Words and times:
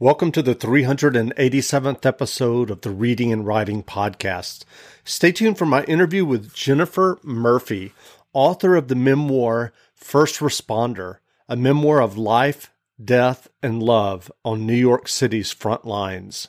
Welcome 0.00 0.30
to 0.30 0.42
the 0.42 0.54
387th 0.54 2.06
episode 2.06 2.70
of 2.70 2.82
the 2.82 2.90
Reading 2.90 3.32
and 3.32 3.44
Writing 3.44 3.82
Podcast. 3.82 4.62
Stay 5.02 5.32
tuned 5.32 5.58
for 5.58 5.66
my 5.66 5.82
interview 5.86 6.24
with 6.24 6.54
Jennifer 6.54 7.18
Murphy, 7.24 7.92
author 8.32 8.76
of 8.76 8.86
the 8.86 8.94
memoir 8.94 9.72
First 9.96 10.38
Responder, 10.38 11.16
a 11.48 11.56
memoir 11.56 12.00
of 12.00 12.16
life, 12.16 12.70
death, 13.04 13.48
and 13.60 13.82
love 13.82 14.30
on 14.44 14.64
New 14.64 14.72
York 14.72 15.08
City's 15.08 15.50
front 15.50 15.84
lines. 15.84 16.46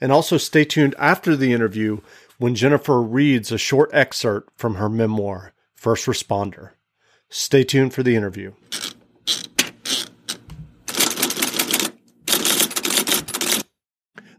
And 0.00 0.10
also 0.10 0.38
stay 0.38 0.64
tuned 0.64 0.94
after 0.98 1.36
the 1.36 1.52
interview 1.52 2.00
when 2.38 2.54
Jennifer 2.54 3.02
reads 3.02 3.52
a 3.52 3.58
short 3.58 3.90
excerpt 3.92 4.50
from 4.56 4.76
her 4.76 4.88
memoir, 4.88 5.52
First 5.74 6.06
Responder. 6.06 6.70
Stay 7.28 7.64
tuned 7.64 7.92
for 7.92 8.02
the 8.02 8.16
interview. 8.16 8.52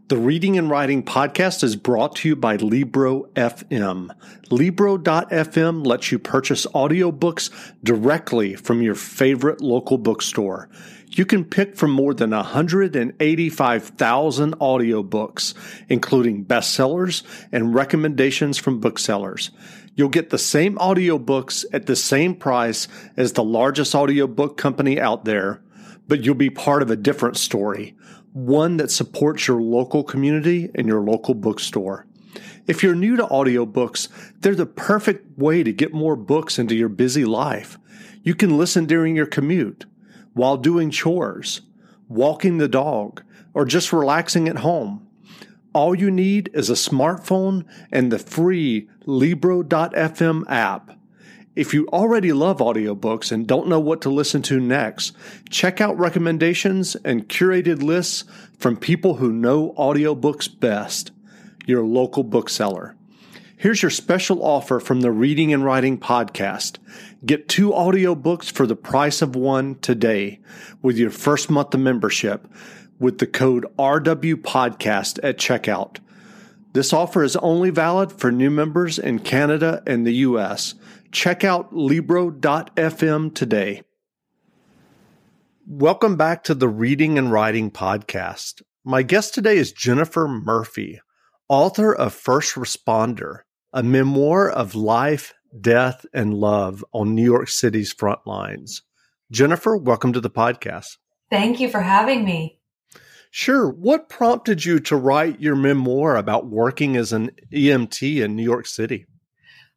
The 0.10 0.18
Reading 0.18 0.58
and 0.58 0.70
Writing 0.70 1.02
podcast 1.02 1.64
is 1.64 1.78
brought 1.78 2.18
to 2.18 2.28
you 2.28 2.36
by 2.36 2.58
Libro 2.58 3.24
FM. 3.36 4.10
Libro.fm 4.52 5.88
lets 5.88 6.12
you 6.12 6.20
purchase 6.20 6.68
audiobooks 6.68 7.50
directly 7.86 8.56
from 8.56 8.82
your 8.82 8.96
favorite 8.96 9.62
local 9.62 9.98
bookstore. 9.98 10.68
You 11.08 11.26
can 11.26 11.46
pick 11.46 11.78
from 11.78 11.92
more 11.92 12.14
than 12.14 12.32
185,000 12.32 14.60
audiobooks, 14.60 15.54
including 15.88 16.44
bestsellers 16.44 17.24
and 17.54 17.74
recommendations 17.74 18.58
from 18.58 18.82
booksellers. 18.82 19.52
You'll 19.96 20.10
get 20.10 20.32
the 20.32 20.38
same 20.38 20.76
audiobooks 20.80 21.64
at 21.72 21.86
the 21.86 21.96
same 21.96 22.36
price 22.36 22.90
as 23.16 23.32
the 23.32 23.44
largest 23.46 23.96
audiobook 23.96 24.58
company 24.58 25.00
out 25.00 25.24
there, 25.24 25.62
but 26.10 26.26
you'll 26.26 26.36
be 26.36 26.50
part 26.50 26.82
of 26.82 26.92
a 26.92 26.98
different 26.98 27.38
story 27.38 27.96
one 28.34 28.78
that 28.78 28.92
supports 28.92 29.48
your 29.48 29.62
local 29.62 30.04
community 30.04 30.70
and 30.76 30.88
your 30.88 31.02
local 31.02 31.34
bookstore. 31.34 32.06
If 32.68 32.82
you're 32.82 32.96
new 32.96 33.16
to 33.18 33.26
audiobooks, 33.28 34.10
they're 34.40 34.56
the 34.56 34.66
perfect 34.66 35.38
way 35.38 35.64
to 35.64 35.72
get 35.72 35.94
more 35.94 36.16
books 36.16 36.58
into 36.58 36.76
your 36.76 36.90
busy 36.90 37.26
life. 37.26 37.78
You 38.24 38.36
can 38.36 38.58
listen 38.58 38.86
during 38.86 39.16
your 39.16 39.26
commute, 39.26 39.86
while 40.34 40.58
doing 40.58 40.90
chores, 40.90 41.62
walking 42.08 42.58
the 42.58 42.68
dog, 42.68 43.22
or 43.54 43.66
just 43.66 43.94
relaxing 43.94 44.48
at 44.48 44.58
home. 44.58 45.08
All 45.74 45.94
you 45.94 46.10
need 46.10 46.50
is 46.54 46.70
a 46.70 46.74
smartphone 46.74 47.66
and 47.92 48.12
the 48.12 48.20
free 48.20 48.90
Libro.fm 49.06 50.44
app. 50.48 50.98
If 51.56 51.72
you 51.72 51.88
already 51.90 52.34
love 52.34 52.58
audiobooks 52.58 53.32
and 53.32 53.46
don't 53.46 53.68
know 53.68 53.80
what 53.80 54.02
to 54.02 54.10
listen 54.10 54.42
to 54.44 54.60
next, 54.60 55.16
check 55.52 55.80
out 55.80 56.00
recommendations 56.00 56.96
and 57.06 57.30
curated 57.30 57.84
lists 57.84 58.24
from 58.58 58.76
people 58.76 59.16
who 59.16 59.32
know 59.32 59.72
audiobooks 59.78 60.50
best, 60.60 61.12
your 61.68 61.84
local 61.84 62.24
bookseller. 62.24 62.96
Here's 63.56 63.84
your 63.84 63.92
special 63.92 64.44
offer 64.44 64.80
from 64.80 65.02
the 65.02 65.12
Reading 65.12 65.54
and 65.54 65.64
Writing 65.64 66.00
Podcast. 66.00 66.80
Get 67.24 67.48
two 67.48 67.70
audiobooks 67.70 68.52
for 68.52 68.66
the 68.66 68.76
price 68.76 69.22
of 69.22 69.36
one 69.36 69.76
today 69.76 70.40
with 70.82 70.98
your 70.98 71.12
first 71.12 71.52
month 71.52 71.76
of 71.76 71.82
membership 71.82 72.48
with 72.98 73.20
the 73.20 73.28
code 73.28 73.68
RW 73.78 74.38
Podcast 74.38 75.20
at 75.22 75.38
checkout. 75.38 76.00
This 76.74 76.92
offer 76.92 77.24
is 77.24 77.36
only 77.36 77.70
valid 77.70 78.12
for 78.12 78.32
new 78.32 78.50
members 78.50 78.98
in 78.98 79.20
Canada 79.20 79.84
and 79.86 80.08
the 80.08 80.14
US. 80.14 80.74
Check 81.14 81.44
out 81.44 81.76
Libro.fm 81.76 83.36
today. 83.36 83.84
Welcome 85.68 86.16
back 86.16 86.44
to 86.46 86.56
the 86.56 86.68
Reading 86.68 87.20
and 87.20 87.32
Writing 87.32 87.70
Podcast. 87.70 88.64
My 88.84 89.04
guest 89.04 89.36
today 89.36 89.58
is 89.58 89.72
Jennifer 89.72 90.28
Murphy, 90.28 91.00
author 91.48 91.94
of 91.94 92.16
First 92.16 92.56
Responder, 92.56 93.42
a 93.72 93.84
memoir 93.84 94.50
of 94.50 94.74
life, 94.74 95.36
death, 95.62 96.04
and 96.16 96.34
love 96.34 96.84
on 96.94 97.14
New 97.14 97.24
York 97.24 97.48
City's 97.48 97.94
front 97.94 98.26
lines. 98.26 98.82
Jennifer, 99.32 99.78
welcome 99.78 100.14
to 100.14 100.20
the 100.20 100.32
podcast. 100.32 100.98
Thank 101.30 101.60
you 101.60 101.70
for 101.70 101.82
having 101.82 102.26
me. 102.26 102.60
Sure. 103.30 103.70
What 103.70 104.10
prompted 104.10 104.66
you 104.66 104.80
to 104.80 104.96
write 104.96 105.40
your 105.40 105.56
memoir 105.56 106.16
about 106.16 106.48
working 106.48 106.98
as 106.98 107.14
an 107.14 107.30
EMT 107.54 108.24
in 108.24 108.36
New 108.36 108.44
York 108.44 108.66
City? 108.66 109.06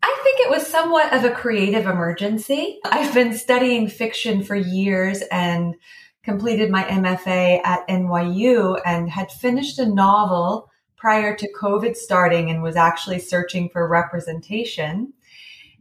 I 0.03 0.21
think 0.23 0.41
it 0.41 0.51
was 0.51 0.67
somewhat 0.67 1.13
of 1.13 1.25
a 1.25 1.35
creative 1.35 1.87
emergency. 1.87 2.79
I've 2.85 3.15
been 3.15 3.35
studying 3.35 3.89
fiction 3.89 4.43
for 4.43 4.55
years 4.55 5.23
and 5.31 5.75
completed 6.23 6.71
my 6.71 6.83
MFA 6.85 7.61
at 7.65 7.87
NYU 7.89 8.81
and 8.85 9.09
had 9.09 9.31
finished 9.31 9.79
a 9.79 9.87
novel 9.87 10.71
prior 10.97 11.37
to 11.37 11.53
COVID 11.53 11.95
starting 11.95 12.51
and 12.51 12.63
was 12.63 12.77
actually 12.77 13.21
searching 13.21 13.69
for 13.69 13.87
representation. 13.87 15.13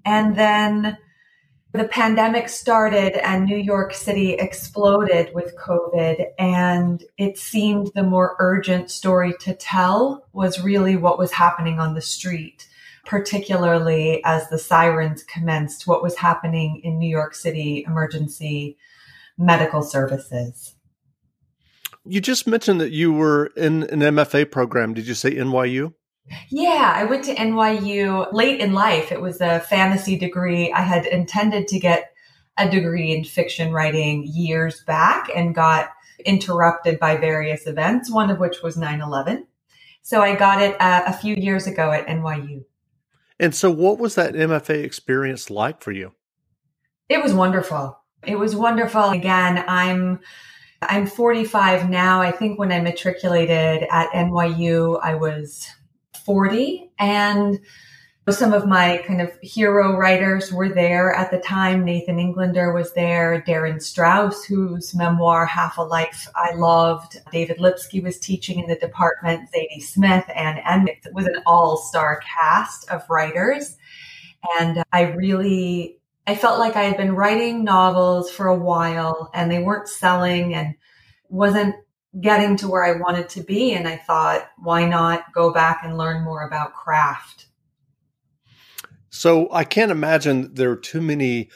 And 0.05 0.35
then 0.35 0.97
the 1.71 1.87
pandemic 1.87 2.47
started 2.47 3.17
and 3.25 3.45
New 3.45 3.57
York 3.57 3.93
City 3.93 4.33
exploded 4.33 5.33
with 5.33 5.57
COVID. 5.57 6.25
And 6.37 7.03
it 7.17 7.37
seemed 7.37 7.91
the 7.95 8.03
more 8.03 8.35
urgent 8.39 8.91
story 8.91 9.33
to 9.41 9.55
tell 9.55 10.27
was 10.31 10.63
really 10.63 10.95
what 10.95 11.17
was 11.17 11.31
happening 11.31 11.79
on 11.79 11.95
the 11.95 12.01
street 12.01 12.67
particularly 13.05 14.23
as 14.23 14.49
the 14.49 14.57
sirens 14.57 15.23
commenced, 15.23 15.87
what 15.87 16.03
was 16.03 16.17
happening 16.17 16.81
in 16.83 16.97
New 16.97 17.09
York 17.09 17.35
City 17.35 17.83
emergency 17.87 18.77
medical 19.37 19.83
services. 19.83 20.75
You 22.05 22.21
just 22.21 22.47
mentioned 22.47 22.79
that 22.81 22.91
you 22.91 23.11
were 23.11 23.47
in 23.57 23.83
an 23.83 23.99
MFA 23.99 24.49
program. 24.51 24.93
Did 24.93 25.07
you 25.07 25.15
say 25.15 25.35
NYU? 25.35 25.93
Yeah, 26.49 26.93
I 26.95 27.03
went 27.03 27.23
to 27.25 27.35
NYU 27.35 28.31
late 28.33 28.59
in 28.59 28.73
life. 28.73 29.11
It 29.11 29.21
was 29.21 29.41
a 29.41 29.59
fantasy 29.59 30.17
degree. 30.17 30.71
I 30.71 30.81
had 30.81 31.05
intended 31.05 31.67
to 31.69 31.79
get 31.79 32.11
a 32.57 32.69
degree 32.69 33.11
in 33.11 33.23
fiction 33.23 33.71
writing 33.71 34.25
years 34.25 34.83
back 34.85 35.29
and 35.35 35.53
got 35.53 35.89
interrupted 36.25 36.99
by 36.99 37.17
various 37.17 37.67
events, 37.67 38.09
one 38.09 38.29
of 38.29 38.39
which 38.39 38.61
was 38.63 38.77
9 38.77 39.01
11. 39.01 39.47
So 40.01 40.21
I 40.21 40.35
got 40.35 40.61
it 40.61 40.79
uh, 40.79 41.03
a 41.07 41.13
few 41.13 41.35
years 41.35 41.67
ago 41.67 41.91
at 41.91 42.07
NYU. 42.07 42.63
And 43.39 43.53
so, 43.53 43.69
what 43.69 43.99
was 43.99 44.15
that 44.15 44.33
MFA 44.33 44.83
experience 44.83 45.49
like 45.49 45.81
for 45.81 45.91
you? 45.91 46.13
It 47.09 47.21
was 47.21 47.33
wonderful. 47.33 47.97
It 48.25 48.39
was 48.39 48.55
wonderful. 48.55 49.09
Again, 49.09 49.63
I'm 49.67 50.19
I'm 50.81 51.07
45 51.07 51.89
now. 51.89 52.21
I 52.21 52.31
think 52.31 52.59
when 52.59 52.71
I 52.71 52.79
matriculated 52.79 53.87
at 53.91 54.09
NYU, 54.11 54.99
I 55.03 55.15
was 55.15 55.67
40, 56.25 56.91
and 56.97 57.59
some 58.33 58.53
of 58.53 58.67
my 58.67 59.03
kind 59.05 59.21
of 59.21 59.31
hero 59.41 59.95
writers 59.95 60.51
were 60.51 60.69
there 60.69 61.13
at 61.13 61.29
the 61.29 61.37
time. 61.37 61.85
Nathan 61.85 62.17
Englander 62.17 62.73
was 62.73 62.91
there, 62.93 63.39
Darin 63.41 63.79
Strauss, 63.79 64.43
whose 64.43 64.95
memoir, 64.95 65.45
Half 65.45 65.77
a 65.77 65.83
Life, 65.83 66.27
I 66.35 66.55
loved. 66.55 67.17
David 67.31 67.59
Lipsky 67.59 67.99
was 67.99 68.17
teaching 68.17 68.59
in 68.59 68.67
the 68.67 68.77
department, 68.77 69.49
Zadie 69.55 69.81
Smith, 69.81 70.25
and 70.35 70.59
Emmett. 70.65 71.05
It 71.05 71.13
was 71.13 71.27
an 71.27 71.43
all 71.45 71.77
star 71.77 72.19
cast 72.21 72.89
of 72.89 73.07
writers. 73.11 73.77
And 74.59 74.79
uh, 74.79 74.83
I 74.91 75.11
really, 75.11 75.99
I 76.25 76.33
felt 76.33 76.57
like 76.57 76.75
I 76.75 76.83
had 76.83 76.97
been 76.97 77.15
writing 77.15 77.63
novels 77.63 78.31
for 78.31 78.47
a 78.47 78.57
while 78.57 79.29
and 79.35 79.51
they 79.51 79.59
weren't 79.59 79.87
selling 79.87 80.55
and 80.55 80.73
wasn't 81.29 81.75
getting 82.19 82.57
to 82.57 82.67
where 82.67 82.83
I 82.83 82.99
wanted 82.99 83.29
to 83.29 83.43
be. 83.43 83.73
And 83.73 83.87
I 83.87 83.97
thought, 83.97 84.49
why 84.57 84.85
not 84.85 85.31
go 85.31 85.53
back 85.53 85.81
and 85.83 85.95
learn 85.95 86.23
more 86.23 86.47
about 86.47 86.73
craft? 86.73 87.45
So 89.15 89.47
I 89.49 89.63
can't 89.63 89.91
imagine 89.91 90.53
there 90.55 90.69
are 90.71 90.75
too 90.75 90.99
many 90.99 91.47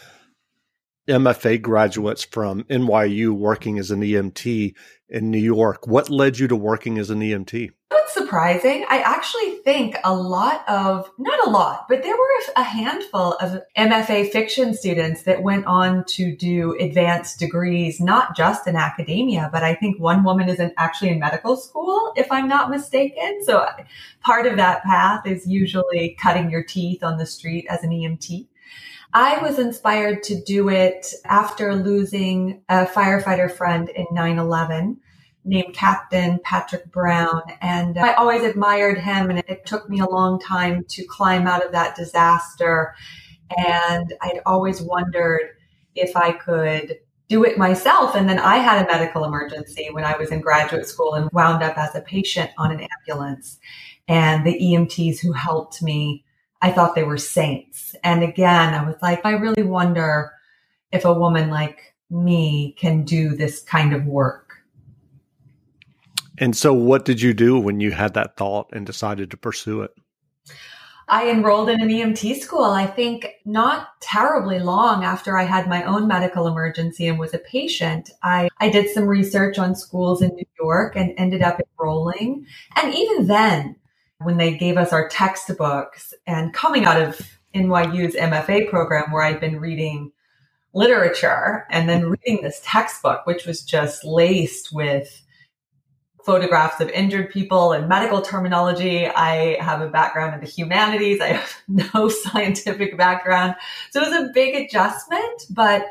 MFA 1.10 1.62
graduates 1.62 2.24
from 2.24 2.64
NYU 2.66 3.32
working 3.32 3.80
as 3.80 3.92
an 3.92 4.02
EMT 4.02 4.76
in 5.10 5.32
New 5.32 5.40
York. 5.40 5.88
What 5.88 6.10
led 6.10 6.38
you 6.38 6.48
to 6.48 6.56
working 6.56 7.00
as 7.00 7.10
an 7.10 7.20
EMT? 7.20 7.72
What's 7.90 8.14
surprising? 8.14 8.86
I 8.90 9.00
actually 9.00 9.56
think 9.64 9.96
a 10.04 10.14
lot 10.14 10.64
of, 10.70 11.10
not 11.18 11.48
a 11.48 11.50
lot, 11.50 11.88
but 11.90 12.04
there 12.04 12.16
were 12.16 12.28
a 12.56 12.64
handful 12.64 13.34
of 13.34 13.62
MFA 13.76 14.32
fiction 14.32 14.76
students 14.76 15.24
that 15.24 15.42
went 15.42 15.66
on 15.66 16.06
to 16.10 16.36
do 16.36 16.78
advanced 16.80 17.40
degrees, 17.40 18.00
not 18.00 18.38
just 18.38 18.68
in 18.68 18.76
academia, 18.76 19.50
but 19.52 19.64
I 19.64 19.74
think 19.74 20.00
one 20.00 20.24
woman 20.24 20.48
is 20.48 20.60
in, 20.60 20.72
actually 20.78 21.10
in 21.10 21.20
medical 21.20 21.58
school, 21.58 22.14
if 22.16 22.32
I'm 22.32 22.48
not 22.48 22.70
mistaken. 22.70 23.40
So 23.44 23.66
part 24.22 24.46
of 24.46 24.58
that 24.58 24.84
path 24.84 25.26
is 25.26 25.48
usually 25.48 26.16
cutting 26.22 26.52
your 26.52 26.64
teeth 26.64 27.04
on 27.04 27.18
the 27.18 27.26
street 27.26 27.66
as 27.68 27.84
an 27.84 27.90
EMT. 27.90 28.48
I 29.14 29.42
was 29.42 29.58
inspired 29.58 30.22
to 30.24 30.40
do 30.42 30.70
it 30.70 31.14
after 31.26 31.76
losing 31.76 32.62
a 32.70 32.86
firefighter 32.86 33.52
friend 33.52 33.90
in 33.90 34.06
9 34.12 34.38
11 34.38 34.98
named 35.46 35.74
Captain 35.74 36.40
Patrick 36.44 36.92
Brown. 36.92 37.42
And 37.62 37.98
I 37.98 38.14
always 38.14 38.44
admired 38.44 39.00
him, 39.00 39.30
and 39.30 39.40
it 39.48 39.66
took 39.66 39.90
me 39.90 40.00
a 40.00 40.06
long 40.06 40.40
time 40.40 40.86
to 40.90 41.06
climb 41.06 41.48
out 41.48 41.66
of 41.66 41.72
that 41.72 41.96
disaster. 41.96 42.94
And 43.58 44.14
I'd 44.22 44.42
always 44.46 44.82
wondered 44.82 45.50
if 45.96 46.16
I 46.16 46.34
could 46.34 47.00
do 47.30 47.44
it 47.44 47.58
myself. 47.58 48.16
And 48.16 48.30
then 48.30 48.40
I 48.40 48.58
had 48.58 48.84
a 48.84 48.88
medical 48.88 49.24
emergency 49.24 49.90
when 49.92 50.04
I 50.04 50.18
was 50.18 50.30
in 50.30 50.42
graduate 50.42 50.88
school 50.88 51.16
and 51.16 51.30
wound 51.32 51.64
up 51.64 51.78
as 51.78 51.96
a 51.96 52.02
patient 52.02 52.52
on 52.58 52.72
an 52.72 52.88
ambulance. 53.00 53.60
And 54.08 54.46
the 54.46 54.60
EMTs 54.60 55.20
who 55.20 55.32
helped 55.32 55.82
me, 55.82 56.24
I 56.62 56.72
thought 56.72 56.96
they 56.96 57.04
were 57.04 57.18
saints. 57.18 57.96
And 58.04 58.24
again, 58.24 58.74
I 58.74 58.84
was 58.84 58.96
like, 59.02 59.26
I 59.26 59.32
really 59.32 59.64
wonder 59.64 60.32
if 60.92 61.06
a 61.06 61.14
woman 61.14 61.50
like 61.50 61.96
me 62.10 62.76
can 62.78 63.04
do 63.04 63.36
this 63.36 63.62
kind 63.62 63.94
of 63.94 64.06
work. 64.06 64.58
And 66.38 66.56
so, 66.56 66.74
what 66.74 67.06
did 67.06 67.22
you 67.22 67.34
do 67.34 67.60
when 67.60 67.80
you 67.82 67.92
had 67.92 68.14
that 68.14 68.38
thought 68.38 68.70
and 68.72 68.86
decided 68.86 69.30
to 69.32 69.38
pursue 69.38 69.82
it? 69.82 69.92
I 71.10 71.30
enrolled 71.30 71.70
in 71.70 71.82
an 71.82 71.90
EMT 71.90 72.40
school, 72.40 72.66
I 72.66 72.86
think 72.86 73.28
not 73.44 74.00
terribly 74.00 74.60
long 74.60 75.04
after 75.04 75.38
I 75.38 75.44
had 75.44 75.68
my 75.68 75.84
own 75.84 76.08
medical 76.08 76.48
emergency 76.48 77.08
and 77.08 77.18
was 77.18 77.34
a 77.34 77.40
patient. 77.40 78.12
I, 78.22 78.48
I 78.60 78.70
did 78.70 78.92
some 78.92 79.06
research 79.06 79.58
on 79.58 79.76
schools 79.76 80.22
in 80.22 80.36
New 80.36 80.46
York 80.60 80.96
and 80.96 81.14
ended 81.18 81.42
up 81.42 81.60
enrolling. 81.60 82.46
And 82.76 82.94
even 82.94 83.26
then, 83.26 83.76
when 84.22 84.38
they 84.38 84.56
gave 84.56 84.78
us 84.78 84.94
our 84.94 85.08
textbooks 85.08 86.14
and 86.28 86.54
coming 86.54 86.86
out 86.86 87.02
of 87.02 87.22
NYU's 87.56 88.16
MFA 88.16 88.70
program 88.70 89.12
where 89.12 89.24
I'd 89.24 89.40
been 89.40 89.60
reading 89.60 90.12
literature 90.74 91.66
and 91.72 91.90
then 91.90 92.10
reading 92.10 92.44
this 92.44 92.62
textbook, 92.64 93.26
which 93.26 93.46
was 93.46 93.64
just 93.64 94.04
laced 94.06 94.72
with 94.74 95.22
photographs 96.26 96.82
of 96.82 96.90
injured 96.90 97.30
people 97.32 97.72
and 97.72 97.88
medical 97.88 98.22
terminology. 98.22 99.08
I 99.08 99.62
have 99.64 99.82
a 99.82 99.90
background 99.90 100.36
in 100.36 100.42
the 100.42 100.46
humanities. 100.46 101.22
I 101.22 101.28
have 101.28 101.54
no 101.94 102.10
scientific 102.10 102.98
background. 102.98 103.56
So 103.92 104.02
it 104.02 104.10
was 104.10 104.30
a 104.30 104.34
big 104.34 104.54
adjustment, 104.54 105.44
but 105.50 105.86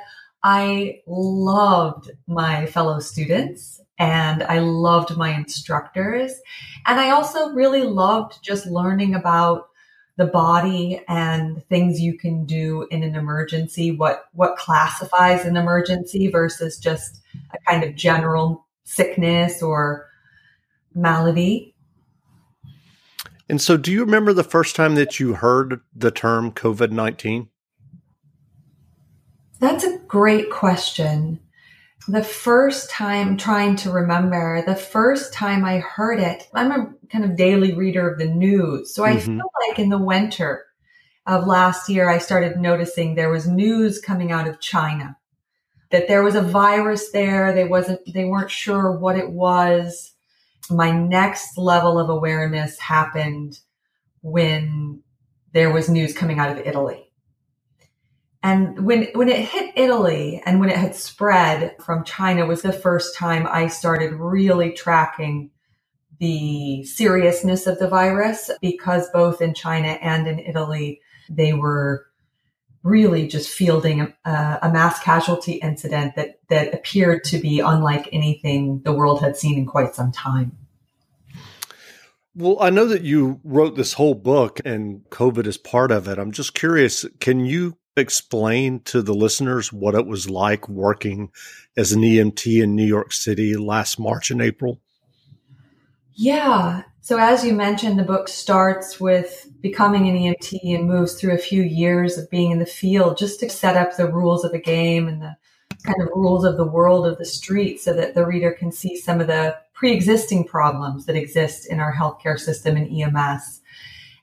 I 0.45 1.01
loved 1.07 2.11
my 2.27 2.67
fellow 2.67 3.01
students 3.01 3.81
and 3.99 4.43
I 4.45 4.61
loved 4.61 5.17
my 5.17 5.35
instructors. 5.35 6.33
And 6.87 7.01
I 7.01 7.11
also 7.11 7.51
really 7.51 7.83
loved 7.83 8.43
just 8.43 8.67
learning 8.67 9.15
about 9.15 9.69
the 10.17 10.27
body 10.27 11.01
and 11.09 11.65
things 11.69 12.01
you 12.01 12.19
can 12.19 12.45
do 12.45 12.87
in 12.91 13.03
an 13.05 13.15
emergency, 13.15 13.93
what, 13.93 14.25
what 14.33 14.57
classifies 14.57 15.45
an 15.45 15.57
emergency 15.57 16.29
versus 16.29 16.77
just 16.77 17.21
a 17.53 17.59
kind 17.71 17.85
of 17.85 17.95
general 17.95 18.67
sickness 18.85 19.63
or 19.63 20.09
malady. 20.95 21.75
And 23.49 23.61
so, 23.61 23.77
do 23.77 23.91
you 23.91 24.01
remember 24.01 24.33
the 24.33 24.45
first 24.45 24.77
time 24.77 24.95
that 24.97 25.19
you 25.19 25.35
heard 25.35 25.81
the 25.95 26.11
term 26.11 26.53
COVID 26.53 26.91
19? 26.91 27.49
That's 29.61 29.85
a 29.85 29.99
great 30.07 30.51
question. 30.51 31.41
The 32.09 32.25
first 32.25 32.91
time, 32.91 33.37
trying 33.37 33.77
to 33.77 33.91
remember, 33.91 34.63
the 34.67 34.75
first 34.75 35.33
time 35.33 35.65
I 35.65 35.79
heard 35.79 36.19
it, 36.19 36.49
I'm 36.55 36.73
a 36.73 36.95
kind 37.13 37.25
of 37.25 37.37
daily 37.37 37.75
reader 37.75 38.11
of 38.11 38.19
the 38.19 38.27
news. 38.27 38.95
So 38.95 39.05
I 39.05 39.17
mm-hmm. 39.17 39.37
feel 39.37 39.51
like 39.69 39.79
in 39.79 39.91
the 39.91 39.99
winter 39.99 40.65
of 41.27 41.47
last 41.47 41.89
year, 41.89 42.09
I 42.09 42.19
started 42.19 42.57
noticing 42.57 43.15
there 43.15 43.31
was 43.31 43.47
news 43.47 44.01
coming 44.01 44.33
out 44.33 44.49
of 44.49 44.61
China 44.61 45.19
that 45.91 46.09
there 46.09 46.23
was 46.23 46.35
a 46.35 46.43
virus 46.43 47.11
there. 47.11 47.53
They 47.53 47.65
wasn't, 47.65 48.01
they 48.13 48.25
weren't 48.25 48.51
sure 48.51 48.91
what 48.91 49.19
it 49.19 49.31
was 49.31 50.13
my 50.71 50.91
next 50.91 51.57
level 51.57 51.99
of 51.99 52.11
awareness 52.11 52.79
happened 52.79 53.61
when 54.23 55.03
there 55.53 55.73
was 55.73 55.89
news 55.89 56.13
coming 56.13 56.39
out 56.39 56.51
of 56.51 56.67
Italy. 56.67 57.08
And 58.43 58.87
when, 58.87 59.09
when 59.15 59.29
it 59.29 59.49
hit 59.49 59.73
Italy 59.77 60.41
and 60.47 60.61
when 60.61 60.71
it 60.71 60.77
had 60.77 60.95
spread 60.95 61.75
from 61.83 62.05
China 62.05 62.47
was 62.47 62.63
the 62.63 62.73
first 62.73 63.17
time 63.17 63.49
I 63.51 63.67
started 63.67 64.13
really 64.13 64.73
tracking 64.73 65.51
the 66.21 66.85
seriousness 66.85 67.67
of 67.67 67.79
the 67.79 67.89
virus 67.89 68.51
because 68.61 69.09
both 69.11 69.41
in 69.41 69.55
China 69.55 69.89
and 69.89 70.27
in 70.27 70.39
Italy, 70.39 71.01
they 71.29 71.53
were 71.53 72.07
really 72.83 73.27
just 73.27 73.51
fielding 73.51 74.01
a, 74.01 74.59
a, 74.63 74.71
mass 74.73 75.01
casualty 75.01 75.55
incident 75.55 76.15
that, 76.15 76.39
that 76.49 76.73
appeared 76.73 77.25
to 77.25 77.39
be 77.39 77.61
unlike 77.61 78.09
anything 78.13 78.81
the 78.85 78.93
world 78.93 79.21
had 79.21 79.37
seen 79.37 79.59
in 79.59 79.67
quite 79.67 79.95
some 79.95 80.13
time. 80.13 80.57
Well, 82.35 82.57
I 82.61 82.71
know 82.71 82.87
that 82.87 83.03
you 83.03 83.41
wrote 83.43 83.75
this 83.75 83.95
whole 83.95 84.15
book 84.15 84.61
and 84.65 85.03
COVID 85.11 85.47
is 85.47 85.59
part 85.59 85.91
of 85.91 86.07
it. 86.07 86.19
I'm 86.19 86.31
just 86.31 86.55
curious, 86.55 87.05
can 87.19 87.45
you 87.45 87.77
explain 87.99 88.81
to 88.81 89.03
the 89.03 89.15
listeners 89.15 89.73
what 89.73 89.95
it 89.95 90.07
was 90.07 90.31
like 90.31 90.69
working 90.69 91.31
as 91.77 91.93
an 91.93 92.03
EMT 92.03 92.63
in 92.63 92.75
New 92.75 92.87
York 92.87 93.13
City 93.13 93.57
last 93.57 93.99
March 93.99 94.31
and 94.31 94.41
April? 94.41 94.81
Yeah. 96.15 96.83
So, 97.01 97.19
as 97.19 97.45
you 97.45 97.55
mentioned, 97.55 97.99
the 97.99 98.05
book 98.05 98.29
starts 98.29 99.01
with 99.01 99.49
becoming 99.61 100.09
an 100.09 100.17
EMT 100.17 100.75
and 100.75 100.89
moves 100.89 101.15
through 101.15 101.35
a 101.35 101.39
few 101.39 101.63
years 101.63 102.19
of 102.19 102.29
being 102.29 102.51
in 102.51 102.59
the 102.59 102.67
field 102.67 103.17
just 103.17 103.41
to 103.41 103.49
set 103.49 103.77
up 103.77 103.97
the 103.97 104.13
rules 104.13 104.45
of 104.45 104.53
the 104.53 104.61
game 104.61 105.09
and 105.09 105.23
the 105.23 105.37
kind 105.85 106.03
of 106.03 106.09
rules 106.15 106.45
of 106.45 106.57
the 106.57 106.67
world 106.67 107.07
of 107.07 107.19
the 107.19 107.25
street 107.25 107.81
so 107.81 107.93
that 107.93 108.15
the 108.15 108.27
reader 108.27 108.51
can 108.51 108.73
see 108.73 108.97
some 108.97 109.21
of 109.21 109.27
the 109.27 109.57
pre-existing 109.75 110.45
problems 110.45 111.07
that 111.07 111.17
exist 111.17 111.67
in 111.67 111.79
our 111.79 111.95
healthcare 111.95 112.39
system 112.39 112.77
and 112.77 112.91
EMS. 112.91 113.61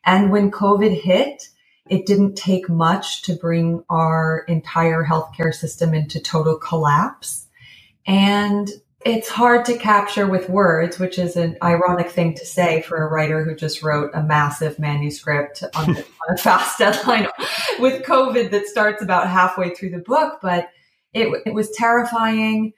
And 0.04 0.32
when 0.32 0.52
COVID 0.52 1.02
hit, 1.02 1.50
it 1.90 2.06
didn't 2.06 2.36
take 2.36 2.68
much 2.70 3.22
to 3.24 3.36
bring 3.36 3.84
our 3.90 4.40
entire 4.48 5.04
healthcare 5.04 5.54
system 5.54 5.94
into 5.94 6.20
total 6.20 6.58
collapse. 6.58 7.48
And 8.08 8.70
it's 9.06 9.30
hard 9.30 9.66
to 9.66 9.78
capture 9.78 10.26
with 10.26 10.50
words, 10.50 10.98
which 10.98 11.20
is 11.20 11.36
an 11.36 11.58
ironic 11.62 12.10
thing 12.10 12.34
to 12.36 12.46
say 12.46 12.82
for 12.82 12.98
a 12.98 13.08
writer 13.08 13.44
who 13.44 13.56
just 13.56 13.84
wrote 13.84 14.10
a 14.16 14.24
massive 14.24 14.80
manuscript 14.80 15.64
on, 15.76 15.96
on 15.96 16.04
a 16.30 16.38
fast 16.38 16.80
deadline 16.80 17.28
with 17.80 18.04
COVID 18.04 18.50
that 18.50 18.66
starts 18.66 19.04
about 19.04 19.30
halfway 19.30 19.76
through 19.76 19.92
the 19.92 20.00
book. 20.00 20.40
But 20.42 20.70
it, 21.14 21.28
it 21.46 21.54
was 21.54 21.70
terrifying. 21.72 22.74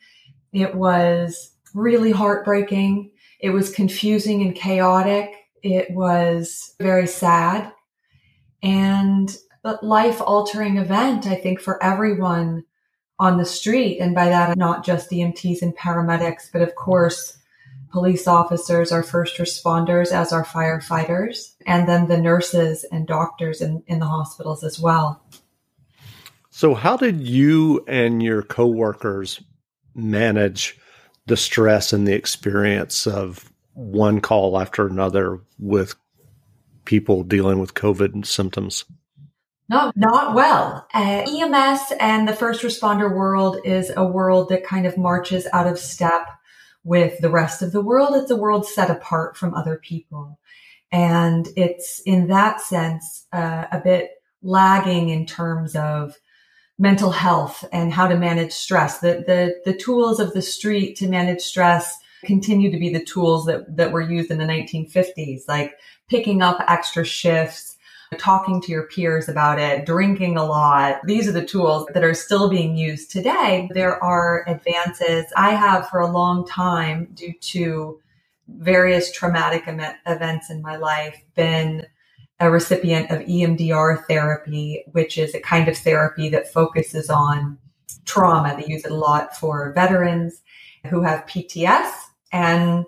It 0.52 0.76
was 0.76 1.52
really 1.74 2.12
heartbreaking. 2.12 3.12
It 3.40 3.52
was 3.52 3.70
confusing 3.70 4.42
and 4.42 4.54
chaotic. 4.54 5.34
It 5.64 5.92
was 5.92 6.76
very 6.78 7.08
sad 7.08 7.72
and 8.62 9.36
a 9.64 9.78
life 9.82 10.22
altering 10.22 10.78
event, 10.78 11.28
I 11.28 11.36
think, 11.36 11.60
for 11.60 11.82
everyone 11.84 12.64
on 13.20 13.38
the 13.38 13.46
street. 13.46 14.00
And 14.00 14.14
by 14.14 14.30
that, 14.30 14.58
not 14.58 14.86
just 14.86 15.10
EMTs 15.10 15.62
and 15.62 15.76
paramedics, 15.76 16.52
but 16.52 16.62
of 16.62 16.76
course, 16.76 17.38
police 17.92 18.28
officers 18.28 18.92
our 18.92 19.04
first 19.04 19.38
responders 19.38 20.12
as 20.12 20.32
our 20.32 20.46
firefighters, 20.46 21.56
and 21.66 21.88
then 21.88 22.08
the 22.08 22.18
nurses 22.18 22.86
and 22.92 23.08
doctors 23.08 23.62
in, 23.62 23.84
in 23.88 24.00
the 24.00 24.06
hospitals 24.06 24.64
as 24.64 24.80
well. 24.80 25.24
So, 26.50 26.74
how 26.74 26.98
did 26.98 27.22
you 27.22 27.84
and 27.88 28.22
your 28.22 28.42
coworkers 28.42 29.42
manage 29.96 30.80
the 31.26 31.38
stress 31.38 31.94
and 31.94 32.08
the 32.08 32.14
experience 32.14 33.06
of 33.06 33.52
one 33.74 34.22
call 34.22 34.60
after 34.60 34.88
another 34.88 35.40
with 35.60 35.96
people 36.88 37.22
dealing 37.22 37.60
with 37.60 37.76
COVID 37.76 38.26
symptoms? 38.26 38.86
No, 39.70 39.92
not 39.96 40.34
well. 40.34 40.88
Uh, 40.94 41.26
EMS 41.28 41.94
and 42.00 42.28
the 42.28 42.34
first 42.34 42.64
responder 42.64 43.14
world 43.14 43.58
is 43.66 43.92
a 43.96 44.08
world 44.08 44.48
that 44.50 44.64
kind 44.64 44.88
of 44.88 44.98
marches 44.98 45.46
out 45.52 45.68
of 45.68 45.78
step 45.78 46.26
with 46.86 47.20
the 47.20 47.30
rest 47.30 47.62
of 47.62 47.74
the 47.74 47.82
world. 47.82 48.16
It's 48.16 48.32
a 48.32 48.38
world 48.38 48.66
set 48.66 48.90
apart 48.90 49.36
from 49.36 49.54
other 49.54 49.78
people. 49.78 50.40
And 50.90 51.50
it's 51.58 52.00
in 52.06 52.28
that 52.28 52.62
sense 52.62 53.28
uh, 53.34 53.66
a 53.70 53.82
bit 53.84 54.12
lagging 54.42 55.10
in 55.10 55.26
terms 55.26 55.76
of 55.76 56.16
mental 56.80 57.12
health 57.12 57.66
and 57.74 57.92
how 57.92 58.08
to 58.08 58.16
manage 58.16 58.54
stress. 58.54 59.00
The, 59.00 59.26
the, 59.28 59.72
the 59.72 59.78
tools 59.78 60.22
of 60.22 60.34
the 60.34 60.42
street 60.42 60.96
to 60.98 61.10
manage 61.10 61.42
stress 61.42 61.94
continue 62.24 62.72
to 62.72 62.80
be 62.80 62.90
the 62.90 63.04
tools 63.04 63.46
that, 63.46 63.76
that 63.76 63.92
were 63.92 64.02
used 64.02 64.32
in 64.32 64.38
the 64.38 64.46
1950s, 64.46 65.42
like 65.50 65.74
picking 66.10 66.42
up 66.42 66.64
extra 66.68 67.04
shifts, 67.04 67.78
talking 68.18 68.62
to 68.62 68.72
your 68.72 68.84
peers 68.84 69.28
about 69.28 69.60
it, 69.60 69.86
drinking 69.86 70.38
a 70.38 70.46
lot. 70.46 71.00
These 71.06 71.28
are 71.28 71.34
the 71.34 71.46
tools 71.46 71.88
that 71.94 72.04
are 72.04 72.14
still 72.14 72.50
being 72.50 72.78
used 72.78 73.12
today. 73.12 73.70
There 73.74 74.02
are 74.02 74.48
advances. 74.48 75.26
I 75.36 75.52
have 75.52 75.90
for 75.90 76.00
a 76.00 76.12
long 76.12 76.48
time, 76.48 77.10
due 77.14 77.34
to 77.34 78.00
various 78.48 79.12
traumatic 79.12 79.64
events 80.06 80.50
in 80.50 80.62
my 80.62 80.78
life, 80.78 81.22
been 81.36 81.86
a 82.40 82.50
recipient 82.50 83.12
of 83.12 83.20
EMDR 83.22 84.06
therapy, 84.06 84.86
which 84.92 85.18
is 85.18 85.36
a 85.36 85.42
kind 85.42 85.68
of 85.68 85.78
therapy 85.78 86.30
that 86.30 86.54
focuses 86.54 87.10
on 87.10 87.58
trauma. 88.06 88.56
They 88.56 88.72
use 88.72 88.86
it 88.86 88.92
a 88.92 88.96
lot 88.96 89.36
for 89.36 89.74
veterans 89.74 90.44
who 90.90 91.02
have 91.02 91.26
PTS. 91.26 91.92
And 92.32 92.86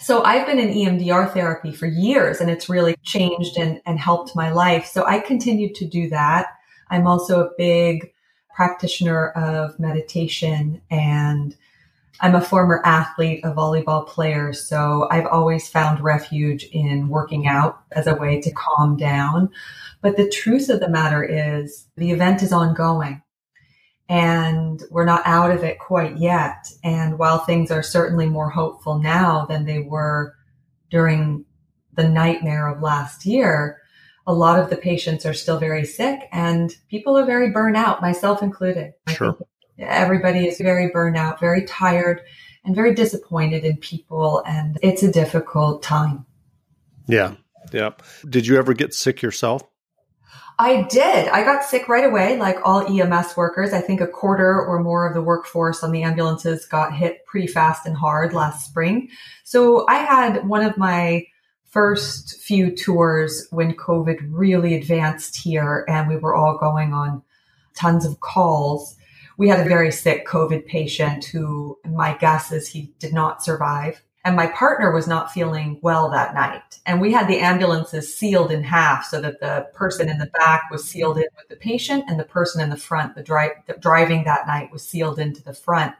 so 0.00 0.22
I've 0.24 0.46
been 0.46 0.58
in 0.58 0.68
EMDR 0.68 1.32
therapy 1.32 1.72
for 1.72 1.86
years 1.86 2.40
and 2.40 2.50
it's 2.50 2.68
really 2.68 2.96
changed 3.02 3.56
and, 3.56 3.80
and 3.86 3.98
helped 3.98 4.34
my 4.34 4.50
life. 4.50 4.86
So 4.86 5.04
I 5.06 5.20
continued 5.20 5.74
to 5.76 5.86
do 5.86 6.08
that. 6.10 6.48
I'm 6.90 7.06
also 7.06 7.44
a 7.44 7.50
big 7.56 8.12
practitioner 8.54 9.30
of 9.30 9.78
meditation 9.78 10.80
and 10.90 11.56
I'm 12.20 12.34
a 12.34 12.40
former 12.40 12.82
athlete, 12.84 13.40
a 13.44 13.52
volleyball 13.52 14.06
player, 14.06 14.52
so 14.52 15.08
I've 15.10 15.26
always 15.26 15.68
found 15.68 16.00
refuge 16.00 16.64
in 16.72 17.08
working 17.08 17.46
out 17.46 17.82
as 17.92 18.06
a 18.06 18.14
way 18.14 18.40
to 18.42 18.50
calm 18.52 18.96
down. 18.96 19.50
But 20.02 20.16
the 20.16 20.28
truth 20.28 20.68
of 20.68 20.80
the 20.80 20.88
matter 20.88 21.24
is 21.24 21.86
the 21.96 22.10
event 22.12 22.42
is 22.42 22.52
ongoing 22.52 23.22
and 24.08 24.82
we're 24.90 25.04
not 25.04 25.22
out 25.24 25.50
of 25.50 25.64
it 25.64 25.78
quite 25.78 26.18
yet. 26.18 26.66
And 26.84 27.18
while 27.18 27.38
things 27.38 27.70
are 27.70 27.82
certainly 27.82 28.26
more 28.26 28.50
hopeful 28.50 28.98
now 28.98 29.46
than 29.46 29.64
they 29.64 29.80
were 29.80 30.34
during 30.90 31.44
the 31.94 32.08
nightmare 32.08 32.68
of 32.68 32.82
last 32.82 33.24
year, 33.24 33.78
a 34.26 34.34
lot 34.34 34.58
of 34.58 34.70
the 34.70 34.76
patients 34.76 35.26
are 35.26 35.34
still 35.34 35.58
very 35.58 35.84
sick 35.84 36.20
and 36.32 36.76
people 36.88 37.16
are 37.18 37.26
very 37.26 37.50
burnt 37.50 37.76
out, 37.76 38.02
myself 38.02 38.42
included. 38.42 38.92
Sure 39.08 39.36
everybody 39.78 40.46
is 40.46 40.58
very 40.58 40.88
burned 40.90 41.16
out, 41.16 41.40
very 41.40 41.64
tired, 41.64 42.22
and 42.64 42.74
very 42.74 42.94
disappointed 42.94 43.64
in 43.64 43.76
people. 43.78 44.42
And 44.46 44.78
it's 44.82 45.02
a 45.02 45.10
difficult 45.10 45.82
time. 45.82 46.24
Yeah. 47.06 47.34
Yeah. 47.72 47.90
Did 48.28 48.46
you 48.46 48.58
ever 48.58 48.74
get 48.74 48.94
sick 48.94 49.22
yourself? 49.22 49.62
I 50.58 50.82
did. 50.82 51.28
I 51.28 51.44
got 51.44 51.64
sick 51.64 51.88
right 51.88 52.04
away, 52.04 52.38
like 52.38 52.58
all 52.64 52.86
EMS 52.86 53.36
workers. 53.36 53.72
I 53.72 53.80
think 53.80 54.00
a 54.00 54.06
quarter 54.06 54.64
or 54.64 54.82
more 54.82 55.06
of 55.06 55.14
the 55.14 55.22
workforce 55.22 55.82
on 55.82 55.92
the 55.92 56.02
ambulances 56.02 56.66
got 56.66 56.94
hit 56.94 57.24
pretty 57.26 57.46
fast 57.46 57.86
and 57.86 57.96
hard 57.96 58.32
last 58.32 58.66
spring. 58.66 59.08
So 59.44 59.86
I 59.88 59.96
had 59.96 60.46
one 60.48 60.64
of 60.64 60.76
my 60.76 61.26
first 61.64 62.40
few 62.40 62.74
tours 62.74 63.48
when 63.50 63.74
COVID 63.74 64.18
really 64.30 64.74
advanced 64.74 65.36
here 65.36 65.84
and 65.88 66.08
we 66.08 66.16
were 66.16 66.34
all 66.34 66.58
going 66.58 66.92
on 66.92 67.22
tons 67.74 68.04
of 68.04 68.20
calls 68.20 68.96
we 69.36 69.48
had 69.48 69.60
a 69.60 69.68
very 69.68 69.90
sick 69.90 70.26
COVID 70.26 70.66
patient 70.66 71.24
who 71.24 71.78
my 71.84 72.16
guess 72.16 72.52
is 72.52 72.68
he 72.68 72.92
did 72.98 73.12
not 73.12 73.42
survive. 73.42 74.02
And 74.24 74.36
my 74.36 74.46
partner 74.46 74.92
was 74.92 75.08
not 75.08 75.32
feeling 75.32 75.78
well 75.82 76.08
that 76.10 76.34
night. 76.34 76.78
And 76.86 77.00
we 77.00 77.12
had 77.12 77.26
the 77.26 77.40
ambulances 77.40 78.16
sealed 78.16 78.52
in 78.52 78.62
half 78.62 79.04
so 79.04 79.20
that 79.20 79.40
the 79.40 79.66
person 79.74 80.08
in 80.08 80.18
the 80.18 80.30
back 80.38 80.70
was 80.70 80.84
sealed 80.84 81.16
in 81.16 81.26
with 81.36 81.48
the 81.48 81.56
patient 81.56 82.04
and 82.06 82.20
the 82.20 82.24
person 82.24 82.60
in 82.60 82.70
the 82.70 82.76
front, 82.76 83.16
the, 83.16 83.22
dri- 83.22 83.50
the 83.66 83.74
driving 83.74 84.22
that 84.24 84.46
night 84.46 84.70
was 84.70 84.86
sealed 84.86 85.18
into 85.18 85.42
the 85.42 85.52
front. 85.52 85.94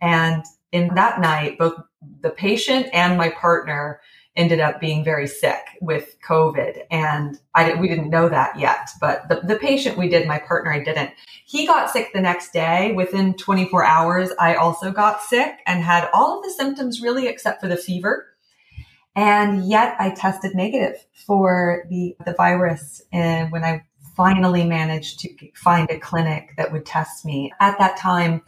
And 0.00 0.42
in 0.72 0.94
that 0.94 1.20
night, 1.20 1.58
both 1.58 1.74
the 2.22 2.30
patient 2.30 2.86
and 2.94 3.18
my 3.18 3.28
partner 3.28 4.00
ended 4.40 4.58
up 4.58 4.80
being 4.80 5.04
very 5.04 5.26
sick 5.26 5.60
with 5.82 6.16
COVID. 6.26 6.80
And 6.90 7.38
I 7.54 7.74
we 7.74 7.88
didn't 7.88 8.08
know 8.08 8.28
that 8.30 8.58
yet, 8.58 8.88
but 9.00 9.28
the, 9.28 9.42
the 9.42 9.56
patient 9.56 9.98
we 9.98 10.08
did, 10.08 10.26
my 10.26 10.38
partner, 10.38 10.72
I 10.72 10.82
didn't. 10.82 11.10
He 11.44 11.66
got 11.66 11.90
sick 11.90 12.12
the 12.14 12.22
next 12.22 12.52
day. 12.52 12.92
Within 12.92 13.34
24 13.34 13.84
hours, 13.84 14.30
I 14.40 14.54
also 14.54 14.90
got 14.90 15.22
sick 15.22 15.56
and 15.66 15.84
had 15.84 16.08
all 16.14 16.38
of 16.38 16.44
the 16.44 16.50
symptoms 16.50 17.02
really 17.02 17.28
except 17.28 17.60
for 17.60 17.68
the 17.68 17.76
fever. 17.76 18.26
And 19.14 19.68
yet 19.68 19.96
I 19.98 20.10
tested 20.10 20.54
negative 20.54 20.96
for 21.26 21.84
the, 21.90 22.16
the 22.24 22.32
virus. 22.32 23.02
And 23.12 23.52
when 23.52 23.64
I 23.64 23.84
finally 24.16 24.64
managed 24.64 25.20
to 25.20 25.28
find 25.54 25.90
a 25.90 25.98
clinic 25.98 26.54
that 26.56 26.72
would 26.72 26.86
test 26.86 27.26
me 27.26 27.52
at 27.60 27.78
that 27.78 27.98
time, 27.98 28.42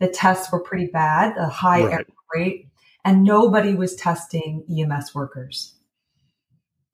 the 0.00 0.08
tests 0.08 0.50
were 0.50 0.60
pretty 0.60 0.86
bad, 0.86 1.36
a 1.36 1.48
high 1.48 1.84
right. 1.84 1.92
error 1.92 2.06
rate 2.34 2.65
and 3.06 3.22
nobody 3.22 3.72
was 3.72 3.94
testing 3.94 4.64
EMS 4.68 5.14
workers. 5.14 5.74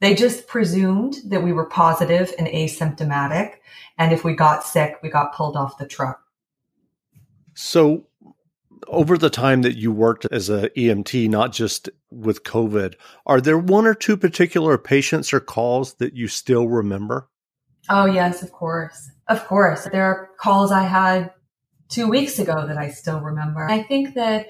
They 0.00 0.14
just 0.14 0.46
presumed 0.46 1.16
that 1.24 1.42
we 1.42 1.54
were 1.54 1.64
positive 1.64 2.34
and 2.38 2.46
asymptomatic. 2.48 3.54
And 3.96 4.12
if 4.12 4.22
we 4.22 4.34
got 4.34 4.62
sick, 4.62 4.98
we 5.02 5.08
got 5.08 5.34
pulled 5.34 5.56
off 5.56 5.78
the 5.78 5.86
truck. 5.86 6.20
So, 7.54 8.08
over 8.88 9.16
the 9.16 9.30
time 9.30 9.62
that 9.62 9.76
you 9.76 9.90
worked 9.90 10.26
as 10.30 10.50
a 10.50 10.68
EMT, 10.70 11.30
not 11.30 11.52
just 11.52 11.88
with 12.10 12.42
COVID, 12.42 12.94
are 13.24 13.40
there 13.40 13.58
one 13.58 13.86
or 13.86 13.94
two 13.94 14.16
particular 14.18 14.76
patients 14.76 15.32
or 15.32 15.40
calls 15.40 15.94
that 15.94 16.14
you 16.14 16.28
still 16.28 16.68
remember? 16.68 17.28
Oh, 17.88 18.04
yes, 18.04 18.42
of 18.42 18.52
course. 18.52 19.10
Of 19.28 19.46
course. 19.46 19.88
There 19.90 20.04
are 20.04 20.30
calls 20.36 20.72
I 20.72 20.82
had 20.82 21.30
two 21.88 22.08
weeks 22.08 22.38
ago 22.38 22.66
that 22.66 22.76
I 22.76 22.90
still 22.90 23.20
remember. 23.20 23.66
I 23.66 23.82
think 23.82 24.14
that 24.14 24.48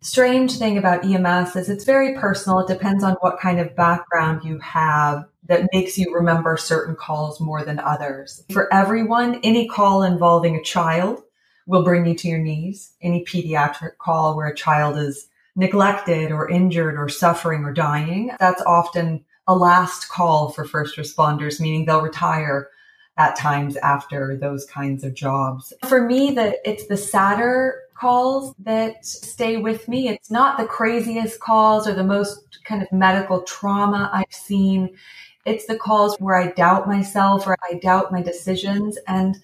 strange 0.00 0.58
thing 0.58 0.78
about 0.78 1.04
EMS 1.04 1.56
is 1.56 1.68
it's 1.68 1.84
very 1.84 2.14
personal. 2.14 2.60
It 2.60 2.68
depends 2.68 3.04
on 3.04 3.14
what 3.20 3.40
kind 3.40 3.60
of 3.60 3.74
background 3.76 4.44
you 4.44 4.58
have 4.58 5.26
that 5.46 5.68
makes 5.72 5.96
you 5.98 6.14
remember 6.14 6.56
certain 6.56 6.94
calls 6.94 7.40
more 7.40 7.64
than 7.64 7.78
others. 7.78 8.44
For 8.52 8.72
everyone, 8.72 9.40
any 9.42 9.66
call 9.66 10.02
involving 10.02 10.56
a 10.56 10.62
child 10.62 11.22
will 11.66 11.82
bring 11.82 12.06
you 12.06 12.14
to 12.14 12.28
your 12.28 12.38
knees. 12.38 12.92
Any 13.02 13.24
pediatric 13.24 13.98
call 13.98 14.36
where 14.36 14.48
a 14.48 14.54
child 14.54 14.98
is 14.98 15.28
neglected 15.56 16.30
or 16.30 16.48
injured 16.48 16.96
or 16.96 17.08
suffering 17.08 17.64
or 17.64 17.72
dying, 17.72 18.30
that's 18.38 18.62
often 18.62 19.24
a 19.46 19.56
last 19.56 20.08
call 20.08 20.50
for 20.50 20.64
first 20.64 20.96
responders, 20.96 21.60
meaning 21.60 21.84
they'll 21.86 22.02
retire 22.02 22.68
at 23.16 23.36
times 23.36 23.76
after 23.78 24.36
those 24.36 24.64
kinds 24.66 25.02
of 25.02 25.12
jobs. 25.12 25.72
For 25.86 26.06
me, 26.06 26.30
that 26.32 26.56
it's 26.64 26.86
the 26.86 26.96
sadder 26.96 27.80
calls 27.98 28.54
that 28.60 29.04
stay 29.04 29.56
with 29.56 29.88
me. 29.88 30.08
It's 30.08 30.30
not 30.30 30.58
the 30.58 30.66
craziest 30.66 31.40
calls 31.40 31.88
or 31.88 31.94
the 31.94 32.04
most 32.04 32.64
kind 32.64 32.82
of 32.82 32.92
medical 32.92 33.42
trauma 33.42 34.10
I've 34.12 34.32
seen. 34.32 34.96
It's 35.44 35.66
the 35.66 35.78
calls 35.78 36.16
where 36.18 36.36
I 36.36 36.52
doubt 36.52 36.86
myself 36.86 37.46
or 37.46 37.56
I 37.70 37.78
doubt 37.78 38.12
my 38.12 38.22
decisions. 38.22 38.98
And 39.06 39.36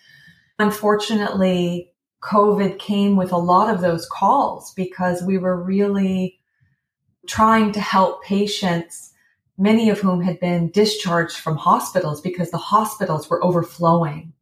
unfortunately, 0.59 1.91
COVID 2.23 2.79
came 2.79 3.17
with 3.17 3.33
a 3.33 3.37
lot 3.37 3.73
of 3.75 3.81
those 3.81 4.07
calls 4.07 4.73
because 4.75 5.23
we 5.23 5.39
were 5.39 5.63
really 5.63 6.39
trying 7.27 7.73
to 7.73 7.81
help 7.81 8.23
patients, 8.23 9.13
many 9.59 9.91
of 9.91 10.01
whom 10.01 10.23
had 10.23 10.39
been 10.41 10.71
discharged 10.71 11.37
from 11.37 11.57
hospitals 11.57 12.21
because 12.21 12.51
the 12.51 12.59
hospitals 12.59 13.29
were 13.29 13.43
overflowing. 13.45 14.33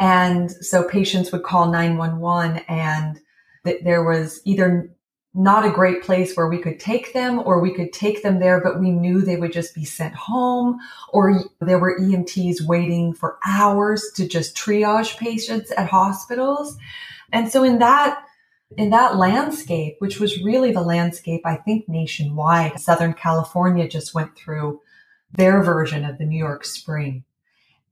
And 0.00 0.50
so 0.50 0.88
patients 0.88 1.30
would 1.30 1.42
call 1.42 1.70
911 1.70 2.64
and 2.68 3.20
th- 3.64 3.84
there 3.84 4.02
was 4.02 4.40
either 4.46 4.90
not 5.34 5.64
a 5.64 5.70
great 5.70 6.02
place 6.02 6.34
where 6.34 6.48
we 6.48 6.58
could 6.58 6.80
take 6.80 7.12
them 7.12 7.40
or 7.44 7.60
we 7.60 7.72
could 7.72 7.92
take 7.92 8.22
them 8.22 8.40
there, 8.40 8.60
but 8.60 8.80
we 8.80 8.90
knew 8.90 9.20
they 9.20 9.36
would 9.36 9.52
just 9.52 9.74
be 9.74 9.84
sent 9.84 10.14
home 10.14 10.78
or 11.10 11.44
there 11.60 11.78
were 11.78 12.00
EMTs 12.00 12.62
waiting 12.62 13.12
for 13.12 13.38
hours 13.46 14.10
to 14.16 14.26
just 14.26 14.56
triage 14.56 15.18
patients 15.18 15.70
at 15.76 15.88
hospitals. 15.88 16.76
And 17.30 17.52
so 17.52 17.62
in 17.62 17.78
that, 17.78 18.24
in 18.76 18.90
that 18.90 19.16
landscape, 19.16 19.96
which 19.98 20.18
was 20.18 20.42
really 20.42 20.72
the 20.72 20.80
landscape, 20.80 21.42
I 21.44 21.56
think 21.56 21.88
nationwide, 21.88 22.80
Southern 22.80 23.12
California 23.12 23.86
just 23.86 24.14
went 24.14 24.34
through 24.34 24.80
their 25.30 25.62
version 25.62 26.04
of 26.04 26.18
the 26.18 26.24
New 26.24 26.38
York 26.38 26.64
spring. 26.64 27.24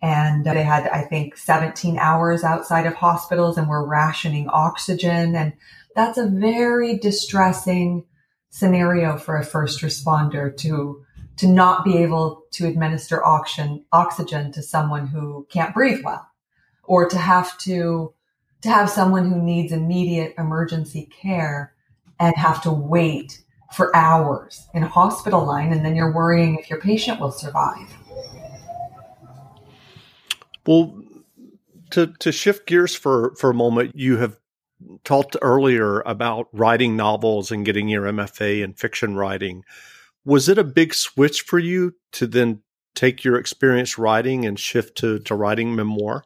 And 0.00 0.44
they 0.44 0.62
had, 0.62 0.88
I 0.88 1.02
think, 1.02 1.36
17 1.36 1.98
hours 1.98 2.44
outside 2.44 2.86
of 2.86 2.94
hospitals 2.94 3.58
and 3.58 3.68
were 3.68 3.86
rationing 3.86 4.48
oxygen. 4.48 5.34
And 5.34 5.54
that's 5.96 6.18
a 6.18 6.28
very 6.28 6.98
distressing 6.98 8.04
scenario 8.50 9.16
for 9.16 9.36
a 9.36 9.44
first 9.44 9.80
responder 9.82 10.56
to, 10.58 11.04
to 11.38 11.46
not 11.48 11.84
be 11.84 11.98
able 11.98 12.44
to 12.52 12.66
administer 12.66 13.24
oxygen, 13.24 13.84
oxygen 13.92 14.52
to 14.52 14.62
someone 14.62 15.08
who 15.08 15.46
can't 15.50 15.74
breathe 15.74 16.04
well 16.04 16.28
or 16.84 17.08
to 17.08 17.18
have 17.18 17.58
to, 17.58 18.14
to 18.62 18.68
have 18.68 18.88
someone 18.88 19.28
who 19.28 19.42
needs 19.42 19.72
immediate 19.72 20.34
emergency 20.38 21.10
care 21.20 21.74
and 22.20 22.36
have 22.36 22.62
to 22.62 22.70
wait 22.70 23.42
for 23.72 23.94
hours 23.94 24.66
in 24.74 24.82
a 24.82 24.88
hospital 24.88 25.44
line. 25.44 25.72
And 25.72 25.84
then 25.84 25.94
you're 25.94 26.12
worrying 26.12 26.56
if 26.56 26.70
your 26.70 26.80
patient 26.80 27.20
will 27.20 27.32
survive. 27.32 27.88
Well, 30.68 31.00
to 31.92 32.08
to 32.18 32.30
shift 32.30 32.66
gears 32.66 32.94
for 32.94 33.34
for 33.36 33.48
a 33.48 33.54
moment, 33.54 33.92
you 33.96 34.18
have 34.18 34.38
talked 35.02 35.34
earlier 35.40 36.00
about 36.00 36.48
writing 36.52 36.94
novels 36.94 37.50
and 37.50 37.64
getting 37.64 37.88
your 37.88 38.02
MFA 38.02 38.62
in 38.62 38.74
fiction 38.74 39.16
writing. 39.16 39.64
Was 40.26 40.46
it 40.46 40.58
a 40.58 40.64
big 40.64 40.92
switch 40.92 41.40
for 41.40 41.58
you 41.58 41.94
to 42.12 42.26
then 42.26 42.60
take 42.94 43.24
your 43.24 43.38
experience 43.38 43.96
writing 43.96 44.44
and 44.44 44.60
shift 44.60 44.98
to 44.98 45.20
to 45.20 45.34
writing 45.34 45.74
memoir? 45.74 46.24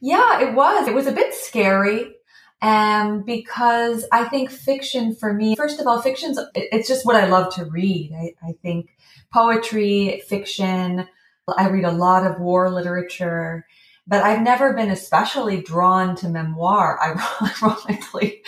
Yeah, 0.00 0.42
it 0.42 0.54
was. 0.54 0.86
It 0.86 0.94
was 0.94 1.08
a 1.08 1.12
bit 1.12 1.34
scary. 1.34 2.14
Um, 2.62 3.24
because 3.24 4.04
I 4.12 4.26
think 4.26 4.50
fiction 4.52 5.16
for 5.16 5.32
me, 5.32 5.56
first 5.56 5.80
of 5.80 5.88
all, 5.88 6.00
fiction's, 6.00 6.38
it's 6.54 6.86
just 6.86 7.04
what 7.04 7.16
I 7.16 7.26
love 7.26 7.52
to 7.54 7.64
read. 7.64 8.12
I, 8.14 8.48
I 8.48 8.52
think 8.62 8.90
poetry, 9.32 10.22
fiction, 10.28 11.08
I 11.56 11.68
read 11.68 11.84
a 11.84 11.92
lot 11.92 12.26
of 12.26 12.40
war 12.40 12.70
literature, 12.70 13.66
but 14.06 14.22
I've 14.22 14.42
never 14.42 14.72
been 14.72 14.90
especially 14.90 15.62
drawn 15.62 16.16
to 16.16 16.28
memoir, 16.28 16.98
ironically. 17.62 18.42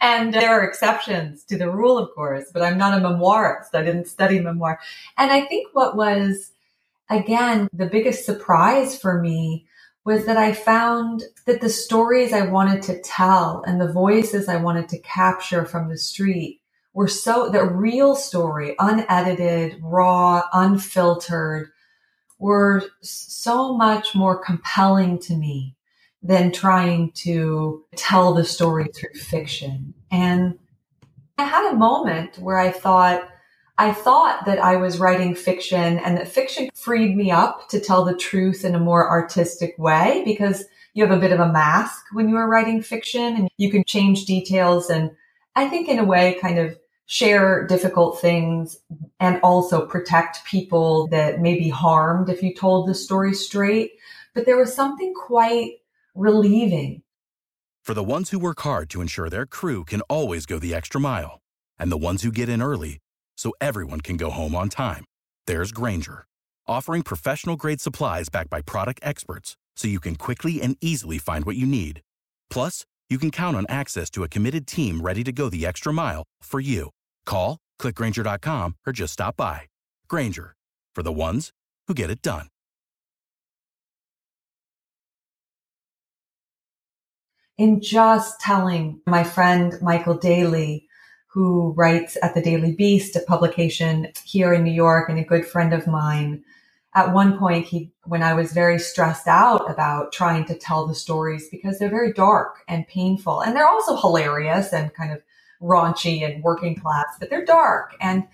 And 0.00 0.32
there 0.32 0.50
are 0.50 0.64
exceptions 0.64 1.44
to 1.44 1.58
the 1.58 1.70
rule, 1.70 1.98
of 1.98 2.10
course, 2.14 2.50
but 2.52 2.62
I'm 2.62 2.78
not 2.78 2.96
a 2.96 3.00
memoirist. 3.00 3.74
I 3.74 3.82
didn't 3.82 4.06
study 4.06 4.38
memoir. 4.38 4.78
And 5.16 5.30
I 5.30 5.44
think 5.46 5.68
what 5.72 5.96
was, 5.96 6.52
again, 7.10 7.68
the 7.72 7.86
biggest 7.86 8.24
surprise 8.24 8.98
for 8.98 9.20
me 9.20 9.66
was 10.04 10.24
that 10.26 10.36
I 10.36 10.52
found 10.52 11.24
that 11.46 11.60
the 11.60 11.68
stories 11.68 12.32
I 12.32 12.42
wanted 12.42 12.82
to 12.82 13.00
tell 13.02 13.62
and 13.66 13.80
the 13.80 13.92
voices 13.92 14.48
I 14.48 14.56
wanted 14.56 14.88
to 14.90 14.98
capture 15.00 15.64
from 15.64 15.88
the 15.88 15.98
street 15.98 16.60
were 16.94 17.08
so, 17.08 17.50
the 17.50 17.64
real 17.64 18.14
story, 18.14 18.74
unedited, 18.78 19.78
raw, 19.82 20.42
unfiltered, 20.52 21.70
were 22.38 22.82
so 23.00 23.76
much 23.76 24.14
more 24.14 24.38
compelling 24.38 25.18
to 25.18 25.34
me 25.34 25.74
than 26.22 26.52
trying 26.52 27.12
to 27.12 27.84
tell 27.96 28.34
the 28.34 28.44
story 28.44 28.88
through 28.94 29.14
fiction. 29.14 29.94
And 30.10 30.58
I 31.36 31.44
had 31.44 31.72
a 31.72 31.76
moment 31.76 32.38
where 32.38 32.58
I 32.58 32.70
thought, 32.70 33.28
I 33.76 33.92
thought 33.92 34.44
that 34.46 34.58
I 34.58 34.76
was 34.76 34.98
writing 34.98 35.34
fiction 35.34 35.98
and 35.98 36.18
that 36.18 36.28
fiction 36.28 36.70
freed 36.74 37.16
me 37.16 37.30
up 37.30 37.68
to 37.68 37.80
tell 37.80 38.04
the 38.04 38.16
truth 38.16 38.64
in 38.64 38.74
a 38.74 38.80
more 38.80 39.08
artistic 39.08 39.76
way 39.78 40.22
because 40.24 40.64
you 40.94 41.06
have 41.06 41.16
a 41.16 41.20
bit 41.20 41.32
of 41.32 41.38
a 41.38 41.52
mask 41.52 42.02
when 42.12 42.28
you 42.28 42.36
are 42.36 42.48
writing 42.48 42.82
fiction 42.82 43.36
and 43.36 43.48
you 43.56 43.70
can 43.70 43.84
change 43.84 44.24
details 44.24 44.90
and 44.90 45.12
I 45.54 45.68
think 45.68 45.88
in 45.88 46.00
a 46.00 46.04
way 46.04 46.36
kind 46.40 46.58
of 46.58 46.76
share 47.10 47.66
difficult 47.66 48.20
things 48.20 48.80
and 49.18 49.40
also 49.42 49.86
protect 49.86 50.44
people 50.44 51.08
that 51.08 51.40
may 51.40 51.58
be 51.58 51.70
harmed 51.70 52.28
if 52.28 52.42
you 52.42 52.54
told 52.54 52.86
the 52.86 52.94
story 52.94 53.32
straight. 53.32 53.92
But 54.34 54.44
there 54.44 54.58
was 54.58 54.74
something 54.74 55.14
quite 55.14 55.78
relieving. 56.14 57.02
For 57.82 57.94
the 57.94 58.04
ones 58.04 58.28
who 58.28 58.38
work 58.38 58.60
hard 58.60 58.90
to 58.90 59.00
ensure 59.00 59.30
their 59.30 59.46
crew 59.46 59.86
can 59.86 60.02
always 60.02 60.44
go 60.44 60.58
the 60.58 60.74
extra 60.74 61.00
mile 61.00 61.40
and 61.78 61.90
the 61.90 61.96
ones 61.96 62.22
who 62.22 62.30
get 62.30 62.50
in 62.50 62.60
early 62.60 62.98
so 63.38 63.54
everyone 63.58 64.02
can 64.02 64.18
go 64.18 64.28
home 64.28 64.54
on 64.54 64.68
time. 64.68 65.04
There's 65.46 65.72
Grainger, 65.72 66.26
offering 66.66 67.02
professional 67.02 67.56
grade 67.56 67.80
supplies 67.80 68.28
backed 68.28 68.50
by 68.50 68.60
product 68.60 69.00
experts 69.02 69.56
so 69.76 69.88
you 69.88 70.00
can 70.00 70.16
quickly 70.16 70.60
and 70.60 70.76
easily 70.82 71.16
find 71.16 71.46
what 71.46 71.56
you 71.56 71.66
need. 71.66 72.02
Plus, 72.50 72.84
you 73.08 73.16
can 73.16 73.30
count 73.30 73.56
on 73.56 73.64
access 73.70 74.10
to 74.10 74.24
a 74.24 74.28
committed 74.28 74.66
team 74.66 75.00
ready 75.00 75.24
to 75.24 75.32
go 75.32 75.48
the 75.48 75.64
extra 75.64 75.90
mile 75.90 76.24
for 76.42 76.60
you. 76.60 76.90
Call, 77.28 77.58
clickgrainger.com, 77.80 78.76
or 78.86 78.92
just 78.92 79.12
stop 79.12 79.36
by. 79.36 79.60
Grainger, 80.08 80.54
for 80.94 81.02
the 81.02 81.12
ones 81.12 81.50
who 81.86 81.94
get 81.94 82.10
it 82.10 82.22
done. 82.22 82.48
In 87.58 87.80
just 87.80 88.40
telling 88.40 89.00
my 89.06 89.24
friend 89.24 89.74
Michael 89.82 90.16
Daly 90.16 90.88
who 91.28 91.72
writes 91.76 92.16
at 92.22 92.34
the 92.34 92.40
Daily 92.40 92.72
Beast, 92.72 93.14
a 93.14 93.20
publication 93.20 94.08
here 94.24 94.52
in 94.52 94.64
New 94.64 94.72
York, 94.72 95.08
and 95.08 95.18
a 95.18 95.24
good 95.24 95.46
friend 95.46 95.74
of 95.74 95.86
mine. 95.86 96.42
At 96.94 97.12
one 97.12 97.38
point, 97.38 97.66
he, 97.66 97.92
when 98.04 98.22
I 98.22 98.32
was 98.32 98.52
very 98.52 98.78
stressed 98.78 99.28
out 99.28 99.70
about 99.70 100.10
trying 100.10 100.46
to 100.46 100.58
tell 100.58 100.86
the 100.86 100.94
stories 100.94 101.48
because 101.50 101.78
they're 101.78 101.90
very 101.90 102.12
dark 102.12 102.64
and 102.66 102.88
painful, 102.88 103.40
and 103.40 103.54
they're 103.54 103.68
also 103.68 103.96
hilarious 103.96 104.72
and 104.72 104.92
kind 104.94 105.12
of 105.12 105.22
raunchy 105.62 106.22
and 106.22 106.42
working 106.42 106.76
class, 106.76 107.16
but 107.18 107.30
they're 107.30 107.44
dark. 107.44 107.94
And, 108.00 108.24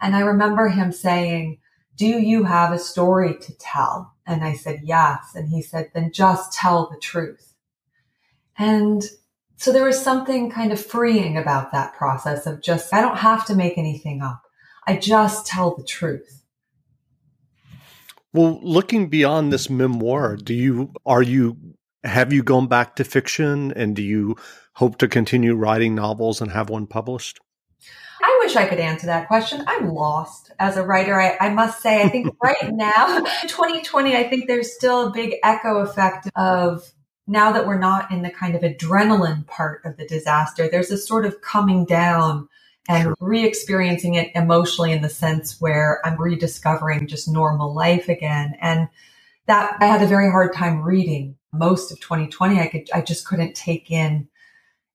and 0.00 0.14
I 0.14 0.20
remember 0.20 0.68
him 0.68 0.92
saying, 0.92 1.58
do 1.96 2.06
you 2.06 2.44
have 2.44 2.72
a 2.72 2.78
story 2.78 3.36
to 3.38 3.58
tell? 3.58 4.14
And 4.26 4.44
I 4.44 4.54
said, 4.54 4.82
yes. 4.84 5.32
And 5.34 5.48
he 5.48 5.62
said, 5.62 5.90
then 5.94 6.12
just 6.12 6.52
tell 6.52 6.88
the 6.88 6.98
truth. 6.98 7.54
And 8.56 9.02
so 9.56 9.72
there 9.72 9.84
was 9.84 10.00
something 10.00 10.50
kind 10.50 10.70
of 10.70 10.84
freeing 10.84 11.36
about 11.36 11.72
that 11.72 11.94
process 11.94 12.46
of 12.46 12.62
just, 12.62 12.94
I 12.94 13.00
don't 13.00 13.18
have 13.18 13.44
to 13.46 13.56
make 13.56 13.76
anything 13.76 14.22
up. 14.22 14.42
I 14.86 14.96
just 14.96 15.46
tell 15.46 15.74
the 15.74 15.82
truth. 15.82 16.44
Well, 18.32 18.60
looking 18.62 19.08
beyond 19.08 19.52
this 19.52 19.68
memoir, 19.68 20.36
do 20.36 20.54
you, 20.54 20.92
are 21.04 21.22
you, 21.22 21.56
have 22.04 22.32
you 22.32 22.44
gone 22.44 22.68
back 22.68 22.94
to 22.96 23.04
fiction 23.04 23.72
and 23.72 23.96
do 23.96 24.02
you 24.02 24.36
hope 24.78 24.96
to 24.96 25.08
continue 25.08 25.56
writing 25.56 25.92
novels 25.92 26.40
and 26.40 26.52
have 26.52 26.70
one 26.70 26.86
published? 26.86 27.40
I 28.22 28.38
wish 28.44 28.54
I 28.54 28.64
could 28.64 28.78
answer 28.78 29.06
that 29.06 29.26
question. 29.26 29.64
I'm 29.66 29.88
lost 29.88 30.52
as 30.60 30.76
a 30.76 30.84
writer. 30.84 31.20
I, 31.20 31.36
I 31.40 31.48
must 31.48 31.82
say, 31.82 32.00
I 32.00 32.08
think 32.08 32.32
right 32.42 32.70
now, 32.70 33.18
2020, 33.48 34.14
I 34.14 34.28
think 34.28 34.46
there's 34.46 34.72
still 34.72 35.08
a 35.08 35.10
big 35.10 35.34
echo 35.42 35.78
effect 35.78 36.30
of 36.36 36.92
now 37.26 37.50
that 37.50 37.66
we're 37.66 37.78
not 37.78 38.12
in 38.12 38.22
the 38.22 38.30
kind 38.30 38.54
of 38.54 38.62
adrenaline 38.62 39.44
part 39.48 39.84
of 39.84 39.96
the 39.96 40.06
disaster, 40.06 40.68
there's 40.70 40.92
a 40.92 40.96
sort 40.96 41.26
of 41.26 41.40
coming 41.40 41.84
down 41.84 42.48
and 42.88 43.16
re-experiencing 43.20 44.14
it 44.14 44.30
emotionally 44.36 44.92
in 44.92 45.02
the 45.02 45.08
sense 45.08 45.60
where 45.60 46.00
I'm 46.06 46.20
rediscovering 46.20 47.08
just 47.08 47.28
normal 47.28 47.74
life 47.74 48.08
again. 48.08 48.54
And 48.60 48.88
that 49.46 49.76
I 49.80 49.86
had 49.86 50.02
a 50.02 50.06
very 50.06 50.30
hard 50.30 50.54
time 50.54 50.82
reading 50.82 51.36
most 51.52 51.90
of 51.90 51.98
2020. 51.98 52.60
I 52.60 52.68
could, 52.68 52.88
I 52.94 53.00
just 53.00 53.26
couldn't 53.26 53.56
take 53.56 53.90
in 53.90 54.28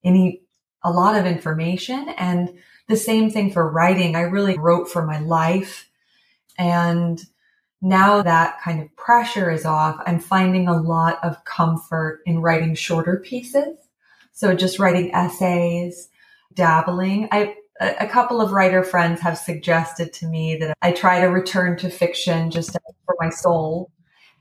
any, 0.03 0.41
a 0.83 0.91
lot 0.91 1.15
of 1.15 1.25
information. 1.25 2.09
And 2.17 2.57
the 2.87 2.97
same 2.97 3.29
thing 3.29 3.51
for 3.51 3.69
writing. 3.69 4.15
I 4.15 4.21
really 4.21 4.57
wrote 4.57 4.89
for 4.89 5.05
my 5.05 5.19
life 5.19 5.89
and 6.57 7.23
now 7.81 8.21
that 8.21 8.61
kind 8.61 8.81
of 8.81 8.95
pressure 8.95 9.51
is 9.51 9.65
off, 9.65 10.01
I'm 10.05 10.19
finding 10.19 10.67
a 10.67 10.81
lot 10.81 11.19
of 11.23 11.43
comfort 11.43 12.21
in 12.25 12.39
writing 12.39 12.75
shorter 12.75 13.17
pieces. 13.17 13.77
So 14.31 14.55
just 14.55 14.79
writing 14.79 15.13
essays, 15.13 16.09
dabbling. 16.53 17.27
I, 17.31 17.55
a 17.81 18.07
couple 18.07 18.39
of 18.39 18.51
writer 18.51 18.83
friends 18.83 19.19
have 19.21 19.37
suggested 19.37 20.13
to 20.13 20.27
me 20.27 20.55
that 20.57 20.77
I 20.81 20.93
try 20.93 21.19
to 21.19 21.27
return 21.27 21.77
to 21.79 21.89
fiction 21.89 22.51
just 22.51 22.71
for 23.05 23.15
my 23.19 23.29
soul. 23.29 23.91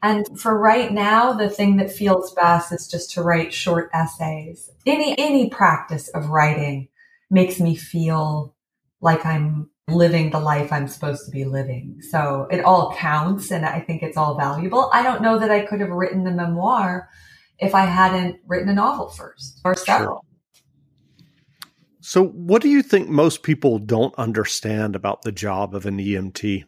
And 0.02 0.26
for 0.38 0.58
right 0.58 0.92
now, 0.92 1.32
the 1.32 1.48
thing 1.48 1.76
that 1.76 1.90
feels 1.90 2.34
best 2.34 2.72
is 2.72 2.88
just 2.88 3.12
to 3.12 3.22
write 3.22 3.52
short 3.52 3.88
essays. 3.94 4.70
Any, 4.84 5.14
any 5.16 5.48
practice 5.48 6.08
of 6.08 6.28
writing 6.28 6.88
makes 7.30 7.60
me 7.60 7.76
feel 7.76 8.54
like 9.00 9.24
I'm 9.24 9.70
living 9.88 10.30
the 10.30 10.40
life 10.40 10.72
I'm 10.72 10.88
supposed 10.88 11.24
to 11.26 11.30
be 11.30 11.44
living. 11.44 12.00
So 12.10 12.48
it 12.50 12.64
all 12.64 12.94
counts 12.94 13.50
and 13.50 13.64
I 13.64 13.80
think 13.80 14.02
it's 14.02 14.16
all 14.16 14.36
valuable. 14.36 14.90
I 14.92 15.02
don't 15.02 15.22
know 15.22 15.38
that 15.38 15.50
I 15.50 15.60
could 15.60 15.80
have 15.80 15.90
written 15.90 16.24
the 16.24 16.30
memoir 16.30 17.08
if 17.58 17.74
I 17.74 17.84
hadn't 17.84 18.40
written 18.46 18.68
a 18.68 18.74
novel 18.74 19.08
first 19.08 19.60
or 19.64 19.74
several. 19.74 20.24
Sure. 20.24 20.28
So, 22.04 22.26
what 22.26 22.62
do 22.62 22.68
you 22.68 22.82
think 22.82 23.08
most 23.08 23.44
people 23.44 23.78
don't 23.78 24.14
understand 24.16 24.96
about 24.96 25.22
the 25.22 25.30
job 25.30 25.72
of 25.72 25.86
an 25.86 25.98
EMT? 25.98 26.64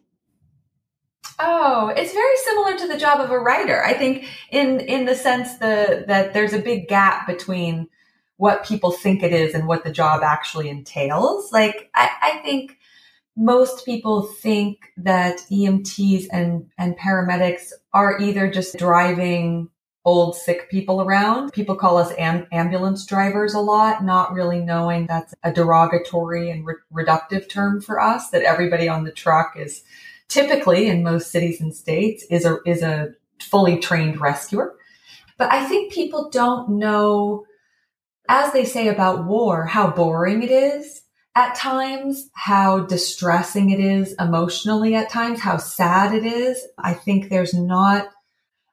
Oh, 1.39 1.93
it's 1.97 2.13
very 2.13 2.37
similar 2.39 2.77
to 2.79 2.89
the 2.89 2.99
job 2.99 3.21
of 3.21 3.31
a 3.31 3.39
writer. 3.39 3.85
I 3.85 3.95
think 3.95 4.27
in 4.51 4.81
in 4.81 5.05
the 5.05 5.15
sense 5.15 5.59
the, 5.59 6.05
that 6.07 6.33
there's 6.33 6.53
a 6.53 6.59
big 6.59 6.89
gap 6.89 7.27
between 7.27 7.89
what 8.37 8.65
people 8.65 8.91
think 8.91 9.23
it 9.23 9.33
is 9.33 9.55
and 9.55 9.67
what 9.67 9.85
the 9.85 9.93
job 9.93 10.23
actually 10.23 10.69
entails. 10.69 11.53
Like 11.53 11.91
I, 11.95 12.11
I 12.23 12.39
think 12.43 12.79
most 13.37 13.85
people 13.85 14.23
think 14.23 14.93
that 14.97 15.39
EMTs 15.51 16.27
and, 16.31 16.71
and 16.79 16.97
paramedics 16.97 17.73
are 17.93 18.21
either 18.21 18.51
just 18.51 18.77
driving 18.79 19.69
old 20.05 20.37
sick 20.37 20.71
people 20.71 21.01
around. 21.01 21.53
People 21.53 21.75
call 21.75 21.97
us 21.97 22.13
am- 22.19 22.47
ambulance 22.53 23.07
drivers 23.07 23.55
a 23.55 23.61
lot, 23.61 24.05
not 24.05 24.33
really 24.33 24.61
knowing 24.61 25.07
that's 25.07 25.35
a 25.43 25.51
derogatory 25.51 26.51
and 26.51 26.67
re- 26.67 26.75
reductive 26.93 27.49
term 27.49 27.81
for 27.81 28.01
us, 28.01 28.31
that 28.31 28.43
everybody 28.43 28.89
on 28.89 29.05
the 29.05 29.13
truck 29.13 29.55
is 29.57 29.83
typically 30.35 30.88
in 30.88 31.05
most 31.05 31.31
cities 31.31 31.61
and 31.61 31.75
states 31.75 32.25
is 32.29 32.44
a, 32.44 32.59
is 32.66 32.83
a 32.83 33.11
fully 33.40 33.79
trained 33.79 34.20
rescuer. 34.20 34.75
But 35.38 35.53
I 35.53 35.64
think 35.64 35.92
people 35.92 36.29
don't 36.31 36.70
know, 36.70 37.44
as 38.29 38.53
they 38.53 38.64
say 38.64 38.88
about 38.88 39.27
war, 39.27 39.64
how 39.64 39.90
boring 39.90 40.42
it 40.42 40.51
is 40.51 41.03
at 41.37 41.55
times, 41.55 42.29
how 42.35 42.81
distressing 42.81 43.70
it 43.70 43.81
is 43.81 44.14
emotionally 44.18 44.94
at 44.97 45.09
times, 45.09 45.40
how 45.40 45.57
sad 45.57 46.14
it 46.14 46.25
is. 46.25 46.66
I 46.79 46.94
think 46.94 47.29
there's 47.29 47.55
not 47.55 48.09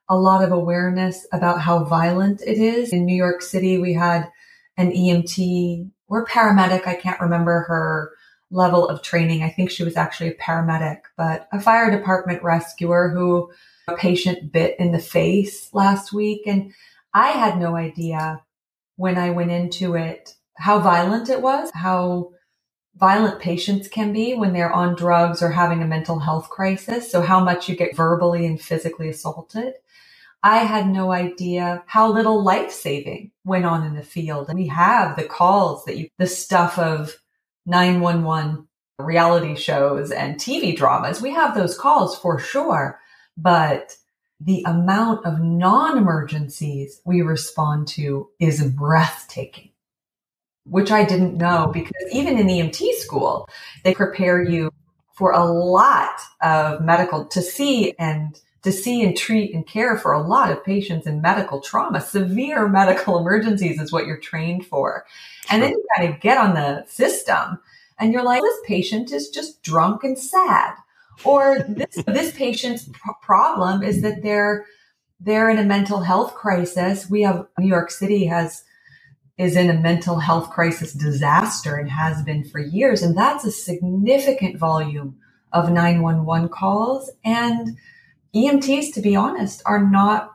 a 0.08 0.16
lot 0.16 0.44
of 0.44 0.52
awareness 0.52 1.26
about 1.32 1.60
how 1.60 1.84
violent 1.84 2.42
it 2.42 2.58
is. 2.58 2.92
In 2.92 3.06
New 3.06 3.16
York 3.16 3.40
City, 3.40 3.78
we 3.78 3.94
had 3.94 4.28
an 4.76 4.90
EMT 4.92 5.90
or 6.08 6.26
paramedic. 6.26 6.86
I 6.86 6.94
can't 6.94 7.20
remember 7.20 7.64
her 7.68 8.12
level 8.52 8.86
of 8.86 9.02
training. 9.02 9.42
I 9.42 9.50
think 9.50 9.70
she 9.70 9.82
was 9.82 9.96
actually 9.96 10.28
a 10.30 10.34
paramedic, 10.34 11.00
but 11.16 11.48
a 11.52 11.60
fire 11.60 11.90
department 11.90 12.42
rescuer 12.42 13.08
who 13.08 13.50
a 13.88 13.96
patient 13.96 14.52
bit 14.52 14.76
in 14.78 14.92
the 14.92 14.98
face 14.98 15.68
last 15.72 16.12
week. 16.12 16.42
And 16.46 16.72
I 17.14 17.28
had 17.30 17.58
no 17.58 17.74
idea 17.74 18.42
when 18.96 19.18
I 19.18 19.30
went 19.30 19.50
into 19.50 19.96
it 19.96 20.34
how 20.56 20.78
violent 20.78 21.28
it 21.28 21.42
was, 21.42 21.70
how 21.74 22.30
violent 22.96 23.40
patients 23.40 23.88
can 23.88 24.12
be 24.12 24.34
when 24.34 24.52
they're 24.52 24.72
on 24.72 24.94
drugs 24.94 25.42
or 25.42 25.50
having 25.50 25.82
a 25.82 25.86
mental 25.86 26.18
health 26.18 26.50
crisis. 26.50 27.10
So 27.10 27.22
how 27.22 27.42
much 27.42 27.68
you 27.68 27.74
get 27.74 27.96
verbally 27.96 28.46
and 28.46 28.60
physically 28.60 29.08
assaulted. 29.08 29.74
I 30.44 30.58
had 30.58 30.88
no 30.88 31.12
idea 31.12 31.84
how 31.86 32.12
little 32.12 32.42
life 32.42 32.72
saving 32.72 33.30
went 33.44 33.64
on 33.64 33.86
in 33.86 33.94
the 33.94 34.02
field. 34.02 34.48
And 34.48 34.58
we 34.58 34.66
have 34.66 35.16
the 35.16 35.24
calls 35.24 35.84
that 35.84 35.96
you, 35.96 36.08
the 36.18 36.26
stuff 36.26 36.78
of 36.78 37.16
911 37.66 38.66
reality 38.98 39.56
shows 39.56 40.10
and 40.10 40.36
TV 40.36 40.76
dramas. 40.76 41.22
We 41.22 41.32
have 41.32 41.54
those 41.54 41.78
calls 41.78 42.18
for 42.18 42.38
sure, 42.38 43.00
but 43.36 43.96
the 44.40 44.64
amount 44.66 45.24
of 45.24 45.40
non-emergencies 45.40 47.00
we 47.04 47.22
respond 47.22 47.88
to 47.88 48.28
is 48.40 48.62
breathtaking 48.64 49.72
which 50.64 50.90
I 50.90 51.04
didn't 51.04 51.36
know 51.36 51.70
because 51.72 51.92
even 52.12 52.38
in 52.38 52.46
EMT 52.46 52.94
school, 52.94 53.48
they 53.84 53.94
prepare 53.94 54.42
you 54.42 54.72
for 55.14 55.32
a 55.32 55.44
lot 55.44 56.20
of 56.40 56.80
medical 56.80 57.26
to 57.26 57.42
see 57.42 57.94
and 57.98 58.38
to 58.62 58.72
see 58.72 59.02
and 59.02 59.16
treat 59.16 59.54
and 59.54 59.66
care 59.66 59.96
for 59.96 60.12
a 60.12 60.26
lot 60.26 60.50
of 60.50 60.64
patients 60.64 61.06
in 61.06 61.20
medical 61.20 61.60
trauma. 61.60 62.00
Severe 62.00 62.68
medical 62.68 63.18
emergencies 63.20 63.80
is 63.80 63.92
what 63.92 64.06
you're 64.06 64.20
trained 64.20 64.66
for. 64.66 65.04
And 65.50 65.62
then 65.62 65.70
you 65.70 65.84
kind 65.96 66.12
of 66.12 66.20
get 66.20 66.38
on 66.38 66.54
the 66.54 66.84
system 66.86 67.58
and 67.98 68.12
you're 68.12 68.22
like, 68.22 68.42
this 68.42 68.58
patient 68.66 69.12
is 69.12 69.28
just 69.28 69.62
drunk 69.62 70.04
and 70.04 70.18
sad. 70.18 70.74
Or 71.24 71.58
this, 71.68 72.02
this 72.06 72.36
patient's 72.36 72.88
problem 73.20 73.82
is 73.82 74.02
that 74.02 74.22
they're, 74.22 74.64
they're 75.20 75.50
in 75.50 75.58
a 75.58 75.64
mental 75.64 76.00
health 76.00 76.34
crisis. 76.34 77.10
We 77.10 77.22
have 77.22 77.46
New 77.58 77.68
York 77.68 77.90
City 77.90 78.26
has 78.26 78.64
is 79.38 79.56
in 79.56 79.70
a 79.70 79.74
mental 79.74 80.18
health 80.18 80.50
crisis 80.50 80.92
disaster 80.92 81.76
and 81.76 81.90
has 81.90 82.22
been 82.22 82.44
for 82.44 82.60
years. 82.60 83.02
And 83.02 83.16
that's 83.16 83.44
a 83.44 83.50
significant 83.50 84.58
volume 84.58 85.16
of 85.52 85.70
911 85.70 86.48
calls. 86.50 87.10
And 87.24 87.76
EMTs, 88.34 88.94
to 88.94 89.00
be 89.00 89.14
honest, 89.14 89.62
are 89.66 89.82
not 89.82 90.34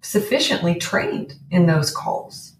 sufficiently 0.00 0.74
trained 0.74 1.34
in 1.50 1.66
those 1.66 1.90
calls. 1.90 2.54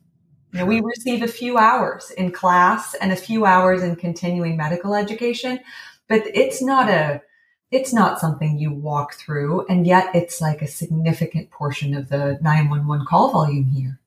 You 0.53 0.61
know, 0.61 0.66
we 0.66 0.81
receive 0.81 1.23
a 1.23 1.29
few 1.29 1.57
hours 1.57 2.11
in 2.11 2.31
class 2.31 2.95
and 2.95 3.11
a 3.11 3.16
few 3.16 3.47
hours 3.47 3.83
in 3.83 3.97
continuing 3.97 4.57
medical 4.57 4.95
education, 4.95 5.61
but 6.09 6.23
it's 6.27 6.61
not 6.61 6.90
a 6.90 7.23
it's 7.71 7.92
not 7.92 8.21
something 8.21 8.59
you 8.59 8.71
walk 8.71 9.14
through 9.14 9.64
and 9.66 9.87
yet 9.87 10.14
it's 10.14 10.42
like 10.42 10.61
a 10.61 10.66
significant 10.66 11.51
portion 11.51 11.95
of 11.95 12.11
the 12.11 12.38
911 12.42 13.07
call 13.07 13.33
volume 13.33 13.64
here. 13.64 13.99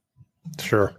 Sure 0.59 0.93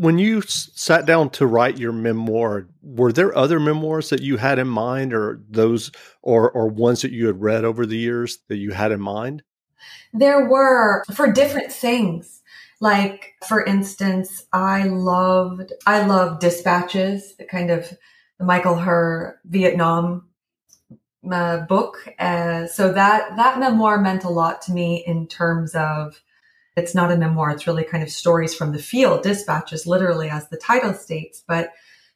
when 0.00 0.18
you 0.18 0.40
sat 0.40 1.04
down 1.04 1.28
to 1.28 1.46
write 1.46 1.78
your 1.78 1.92
memoir, 1.92 2.66
were 2.82 3.12
there 3.12 3.36
other 3.36 3.60
memoirs 3.60 4.08
that 4.08 4.22
you 4.22 4.38
had 4.38 4.58
in 4.58 4.66
mind, 4.66 5.12
or 5.12 5.42
those, 5.50 5.92
or 6.22 6.50
or 6.50 6.68
ones 6.68 7.02
that 7.02 7.12
you 7.12 7.26
had 7.26 7.40
read 7.40 7.64
over 7.64 7.84
the 7.84 7.98
years 7.98 8.38
that 8.48 8.56
you 8.56 8.72
had 8.72 8.92
in 8.92 9.00
mind? 9.00 9.42
There 10.14 10.48
were 10.48 11.04
for 11.12 11.30
different 11.30 11.70
things. 11.70 12.40
Like 12.80 13.34
for 13.46 13.62
instance, 13.62 14.46
I 14.54 14.84
loved 14.84 15.72
I 15.86 16.06
loved 16.06 16.40
Dispatches, 16.40 17.36
the 17.36 17.44
kind 17.44 17.70
of 17.70 17.92
the 18.38 18.46
Michael 18.46 18.76
Herr 18.76 19.38
Vietnam 19.44 20.30
uh, 21.30 21.58
book. 21.58 22.08
Uh, 22.18 22.66
so 22.66 22.90
that 22.90 23.36
that 23.36 23.60
memoir 23.60 24.00
meant 24.00 24.24
a 24.24 24.30
lot 24.30 24.62
to 24.62 24.72
me 24.72 25.04
in 25.06 25.26
terms 25.26 25.74
of 25.74 26.22
it's 26.80 26.94
not 26.94 27.12
a 27.12 27.16
memoir. 27.16 27.50
It's 27.50 27.66
really 27.66 27.84
kind 27.84 28.02
of 28.02 28.10
stories 28.10 28.54
from 28.54 28.72
the 28.72 28.82
field, 28.82 29.22
dispatches, 29.22 29.86
literally 29.86 30.30
as 30.30 30.48
the 30.48 30.56
title 30.56 30.94
states. 30.94 31.42
But 31.46 31.70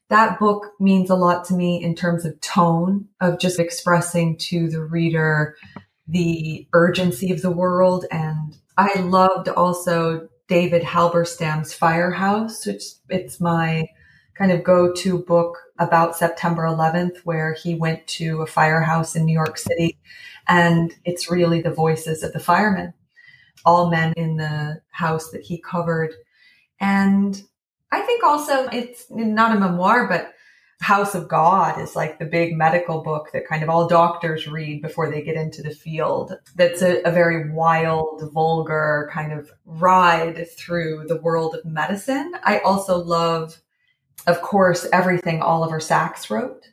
that 0.09 0.39
book 0.39 0.73
means 0.81 1.11
a 1.11 1.15
lot 1.15 1.45
to 1.47 1.55
me 1.55 1.83
in 1.83 1.95
terms 1.95 2.25
of 2.25 2.41
tone, 2.41 3.07
of 3.21 3.39
just 3.39 3.61
expressing 3.61 4.37
to 4.39 4.69
the 4.69 4.83
reader 4.83 5.57
the 6.07 6.67
urgency 6.73 7.33
of 7.33 7.43
the 7.43 7.51
world. 7.51 8.07
And 8.11 8.57
I 8.77 9.01
loved 9.01 9.49
also 9.49 10.29
David 10.49 10.83
Halberstam's 10.83 11.73
Firehouse, 11.73 12.67
which 12.67 12.83
it's 13.09 13.41
my 13.41 13.87
kind 14.37 14.51
of 14.51 14.65
go-to 14.65 15.19
book 15.19 15.59
about 15.79 16.17
September 16.17 16.63
11th, 16.65 17.19
where 17.25 17.55
he 17.55 17.75
went 17.75 18.07
to 18.07 18.43
a 18.43 18.47
firehouse 18.47 19.15
in 19.15 19.25
New 19.25 19.33
York 19.33 19.57
City. 19.57 19.99
And 20.49 20.93
it's 21.05 21.31
really 21.31 21.63
the 21.63 21.71
voices 21.71 22.23
of 22.23 22.33
the 22.33 22.41
firemen 22.41 22.93
all 23.65 23.91
men 23.91 24.13
in 24.17 24.37
the 24.37 24.81
house 24.91 25.31
that 25.31 25.43
he 25.43 25.59
covered. 25.59 26.15
And 26.81 27.41
I 27.91 28.01
think 28.01 28.25
also 28.25 28.69
it's 28.69 29.07
not 29.11 29.57
a 29.57 29.61
memoir, 29.61 30.09
but 30.09 30.35
House 30.81 31.15
of 31.15 31.29
God 31.29 31.81
is 31.81 31.97
like 31.97 32.19
the 32.19 32.27
big 32.27 32.57
medical 32.57 33.03
book 33.03 33.31
that 33.33 33.49
kind 33.49 33.63
of 33.63 33.71
all 33.71 33.89
doctors 33.89 34.47
read 34.47 34.83
before 34.83 35.11
they 35.11 35.23
get 35.23 35.35
into 35.35 35.63
the 35.63 35.71
field. 35.71 36.37
That's 36.57 36.83
a, 36.83 37.01
a, 37.05 37.11
very 37.11 37.51
wild, 37.53 38.31
vulgar 38.35 39.09
kind 39.11 39.33
of 39.33 39.51
ride 39.65 40.47
through 40.51 41.07
the 41.09 41.17
world 41.23 41.55
of 41.55 41.65
medicine. 41.65 42.35
I 42.43 42.59
also 42.59 42.99
love, 42.99 43.63
of 44.27 44.43
course, 44.43 44.87
everything 44.93 45.41
Oliver 45.41 45.81
Sacks 45.81 46.29
wrote. 46.29 46.69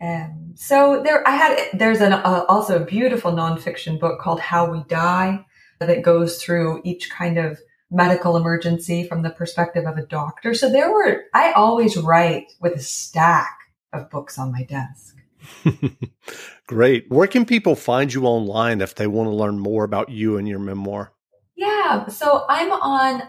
And 0.00 0.58
so 0.58 1.02
there, 1.02 1.26
I 1.28 1.32
had, 1.32 1.58
there's 1.74 2.00
an, 2.00 2.14
uh, 2.14 2.46
also 2.48 2.80
a 2.80 2.86
beautiful 2.86 3.32
nonfiction 3.32 4.00
book 4.00 4.18
called 4.18 4.40
How 4.40 4.70
We 4.70 4.82
Die 4.84 5.44
that 5.80 5.90
it 5.90 6.02
goes 6.02 6.40
through 6.40 6.80
each 6.84 7.10
kind 7.10 7.38
of 7.38 7.58
medical 7.90 8.36
emergency 8.36 9.08
from 9.08 9.22
the 9.22 9.30
perspective 9.30 9.86
of 9.86 9.96
a 9.96 10.06
doctor. 10.06 10.54
So 10.54 10.70
there 10.70 10.92
were, 10.92 11.24
I 11.34 11.52
always 11.52 11.96
write 11.96 12.52
with 12.60 12.74
a 12.74 12.80
stack 12.80 13.58
of 13.92 14.10
books 14.10 14.38
on 14.38 14.52
my 14.52 14.62
desk. 14.62 15.16
Great. 16.66 17.10
Where 17.10 17.26
can 17.26 17.44
people 17.44 17.74
find 17.74 18.12
you 18.12 18.26
online 18.26 18.80
if 18.80 18.94
they 18.94 19.08
want 19.08 19.28
to 19.28 19.34
learn 19.34 19.58
more 19.58 19.82
about 19.82 20.10
you 20.10 20.36
and 20.36 20.46
your 20.46 20.60
memoir? 20.60 21.12
Yeah. 21.56 22.06
So 22.06 22.44
I'm 22.48 22.70
on 22.70 23.22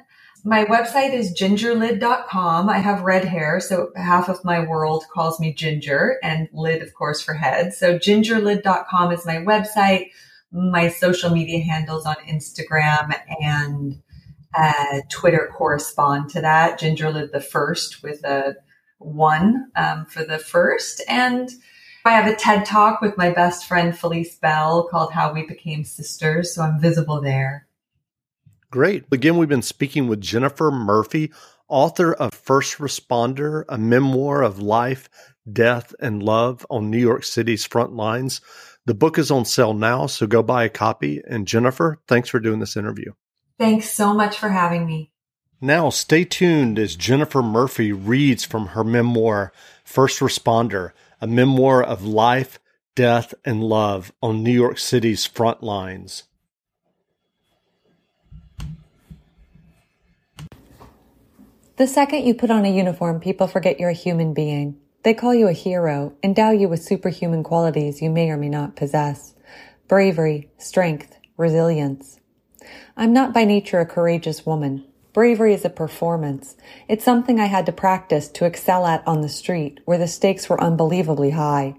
my 0.43 0.65
website 0.65 1.13
is 1.13 1.33
gingerlid.com. 1.33 2.67
I 2.67 2.79
have 2.79 3.03
red 3.03 3.25
hair, 3.25 3.59
so 3.59 3.91
half 3.95 4.27
of 4.27 4.43
my 4.43 4.65
world 4.65 5.03
calls 5.13 5.39
me 5.39 5.53
Ginger 5.53 6.17
and 6.23 6.49
lid, 6.51 6.81
of 6.81 6.95
course, 6.95 7.21
for 7.21 7.35
head. 7.35 7.75
So 7.75 7.99
gingerlid.com 7.99 9.11
is 9.11 9.25
my 9.25 9.37
website 9.37 10.09
my 10.51 10.89
social 10.89 11.29
media 11.29 11.63
handles 11.63 12.05
on 12.05 12.15
Instagram 12.27 13.15
and 13.41 14.01
uh, 14.55 14.99
Twitter 15.09 15.49
correspond 15.55 16.29
to 16.31 16.41
that. 16.41 16.79
Ginger 16.79 17.09
lid 17.09 17.31
the 17.31 17.39
first 17.39 18.03
with 18.03 18.23
a 18.25 18.55
one 18.99 19.71
um, 19.75 20.05
for 20.05 20.23
the 20.23 20.37
first. 20.37 21.01
And 21.07 21.49
I 22.03 22.11
have 22.11 22.27
a 22.27 22.35
TED 22.35 22.65
talk 22.65 23.01
with 23.01 23.17
my 23.17 23.29
best 23.29 23.65
friend 23.65 23.97
Felice 23.97 24.35
Belle 24.35 24.87
called 24.89 25.13
How 25.13 25.33
We 25.33 25.45
Became 25.45 25.83
Sisters. 25.83 26.53
So 26.53 26.63
I'm 26.63 26.79
visible 26.79 27.21
there. 27.21 27.67
Great. 28.71 29.05
Again, 29.11 29.37
we've 29.37 29.49
been 29.49 29.61
speaking 29.61 30.07
with 30.07 30.21
Jennifer 30.21 30.71
Murphy, 30.71 31.31
author 31.67 32.13
of 32.13 32.33
First 32.33 32.77
Responder, 32.77 33.65
a 33.69 33.77
memoir 33.77 34.41
of 34.41 34.61
life, 34.61 35.09
death, 35.51 35.93
and 35.99 36.23
love 36.23 36.65
on 36.69 36.89
New 36.89 36.97
York 36.97 37.23
City's 37.23 37.65
front 37.65 37.93
lines. 37.93 38.41
The 38.85 38.95
book 38.95 39.19
is 39.19 39.29
on 39.29 39.45
sale 39.45 39.73
now, 39.73 40.07
so 40.07 40.25
go 40.25 40.41
buy 40.41 40.63
a 40.63 40.69
copy. 40.69 41.21
And 41.27 41.47
Jennifer, 41.47 41.99
thanks 42.07 42.29
for 42.29 42.39
doing 42.39 42.59
this 42.59 42.75
interview. 42.75 43.13
Thanks 43.59 43.91
so 43.91 44.13
much 44.13 44.37
for 44.37 44.49
having 44.49 44.87
me. 44.87 45.11
Now, 45.63 45.91
stay 45.91 46.25
tuned 46.25 46.79
as 46.79 46.95
Jennifer 46.95 47.43
Murphy 47.43 47.91
reads 47.91 48.43
from 48.43 48.67
her 48.67 48.83
memoir, 48.83 49.53
First 49.83 50.19
Responder, 50.19 50.93
a 51.21 51.27
memoir 51.27 51.83
of 51.83 52.03
life, 52.03 52.57
death, 52.95 53.35
and 53.45 53.63
love 53.63 54.11
on 54.23 54.41
New 54.41 54.51
York 54.51 54.79
City's 54.79 55.27
front 55.27 55.61
lines. 55.61 56.23
The 61.75 61.85
second 61.85 62.25
you 62.25 62.33
put 62.33 62.49
on 62.49 62.65
a 62.65 62.75
uniform, 62.75 63.19
people 63.19 63.45
forget 63.45 63.79
you're 63.79 63.89
a 63.89 63.93
human 63.93 64.33
being. 64.33 64.80
They 65.03 65.13
call 65.15 65.33
you 65.33 65.47
a 65.47 65.53
hero, 65.53 66.13
endow 66.21 66.51
you 66.51 66.69
with 66.69 66.83
superhuman 66.83 67.43
qualities 67.43 68.01
you 68.01 68.09
may 68.11 68.29
or 68.29 68.37
may 68.37 68.49
not 68.49 68.75
possess. 68.75 69.33
Bravery, 69.87 70.49
strength, 70.59 71.17
resilience. 71.37 72.19
I'm 72.95 73.11
not 73.11 73.33
by 73.33 73.45
nature 73.45 73.79
a 73.79 73.85
courageous 73.85 74.45
woman. 74.45 74.85
Bravery 75.11 75.53
is 75.55 75.65
a 75.65 75.69
performance. 75.69 76.55
It's 76.87 77.03
something 77.03 77.39
I 77.39 77.47
had 77.47 77.65
to 77.65 77.71
practice 77.71 78.27
to 78.29 78.45
excel 78.45 78.85
at 78.85 79.05
on 79.07 79.21
the 79.21 79.29
street, 79.29 79.79
where 79.85 79.97
the 79.97 80.07
stakes 80.07 80.47
were 80.47 80.61
unbelievably 80.61 81.31
high. 81.31 81.75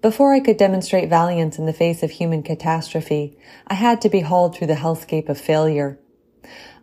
Before 0.00 0.32
I 0.32 0.40
could 0.40 0.56
demonstrate 0.56 1.10
valiance 1.10 1.58
in 1.58 1.66
the 1.66 1.72
face 1.72 2.02
of 2.02 2.12
human 2.12 2.42
catastrophe, 2.42 3.36
I 3.66 3.74
had 3.74 4.00
to 4.00 4.08
be 4.08 4.20
hauled 4.20 4.56
through 4.56 4.68
the 4.68 4.74
hellscape 4.74 5.28
of 5.28 5.38
failure. 5.38 5.98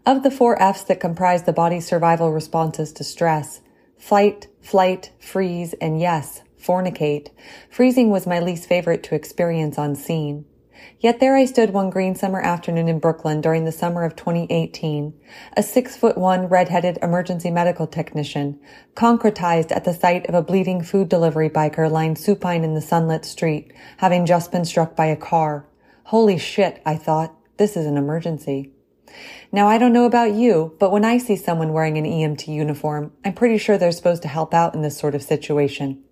Of 0.05 0.23
the 0.23 0.31
four 0.31 0.61
F's 0.61 0.83
that 0.85 0.99
comprise 0.99 1.43
the 1.43 1.53
body's 1.53 1.87
survival 1.87 2.31
responses 2.31 2.91
to 2.93 3.03
stress, 3.03 3.61
fight, 4.01 4.47
flight, 4.61 5.11
freeze, 5.19 5.73
and 5.73 5.99
yes, 5.99 6.41
fornicate. 6.59 7.29
Freezing 7.69 8.09
was 8.09 8.25
my 8.25 8.39
least 8.39 8.67
favorite 8.67 9.03
to 9.03 9.15
experience 9.15 9.77
on 9.77 9.95
scene. 9.95 10.43
Yet 10.99 11.19
there 11.19 11.35
I 11.35 11.45
stood 11.45 11.71
one 11.71 11.91
green 11.91 12.15
summer 12.15 12.41
afternoon 12.41 12.87
in 12.87 12.97
Brooklyn 12.97 13.41
during 13.41 13.65
the 13.65 13.71
summer 13.71 14.03
of 14.03 14.15
2018, 14.15 15.13
a 15.55 15.61
six 15.61 15.95
foot 15.95 16.17
one 16.17 16.47
red-headed 16.47 16.97
emergency 17.03 17.51
medical 17.51 17.85
technician, 17.85 18.59
concretized 18.95 19.71
at 19.71 19.85
the 19.85 19.93
sight 19.93 20.25
of 20.25 20.33
a 20.33 20.41
bleeding 20.41 20.81
food 20.81 21.07
delivery 21.07 21.49
biker 21.49 21.89
lying 21.89 22.15
supine 22.15 22.63
in 22.63 22.73
the 22.73 22.81
sunlit 22.81 23.23
street, 23.23 23.71
having 23.97 24.25
just 24.25 24.51
been 24.51 24.65
struck 24.65 24.95
by 24.95 25.05
a 25.05 25.15
car. 25.15 25.67
Holy 26.05 26.39
shit, 26.39 26.81
I 26.85 26.95
thought. 26.95 27.35
This 27.57 27.77
is 27.77 27.85
an 27.85 27.97
emergency. 27.97 28.71
Now, 29.51 29.67
I 29.67 29.77
don't 29.77 29.93
know 29.93 30.05
about 30.05 30.33
you, 30.33 30.75
but 30.79 30.91
when 30.91 31.03
I 31.03 31.17
see 31.17 31.35
someone 31.35 31.73
wearing 31.73 31.97
an 31.97 32.05
EMT 32.05 32.47
uniform, 32.47 33.11
I'm 33.25 33.33
pretty 33.33 33.57
sure 33.57 33.77
they're 33.77 33.91
supposed 33.91 34.21
to 34.23 34.27
help 34.27 34.53
out 34.53 34.73
in 34.73 34.81
this 34.81 34.97
sort 34.97 35.15
of 35.15 35.23
situation. 35.23 36.03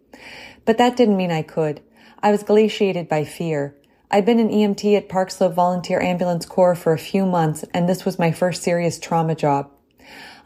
But 0.66 0.78
that 0.78 0.98
didn't 0.98 1.18
mean 1.18 1.32
I 1.32 1.42
could. 1.42 1.82
I 2.22 2.32
was 2.32 2.44
glaciated 2.44 3.08
by 3.08 3.24
fear. 3.24 3.76
I'd 4.12 4.26
been 4.26 4.40
an 4.40 4.50
EMT 4.50 4.98
at 4.98 5.08
Park 5.08 5.32
Slope 5.32 5.54
Volunteer 5.54 6.02
Ambulance 6.02 6.46
Corps 6.46 6.76
for 6.76 6.94
a 6.94 6.98
few 6.98 7.26
months, 7.26 7.64
and 7.74 7.88
this 7.88 8.06
was 8.06 8.20
my 8.20 8.32
first 8.32 8.64
serious 8.64 9.00
trauma 9.00 9.36
job. 9.36 9.72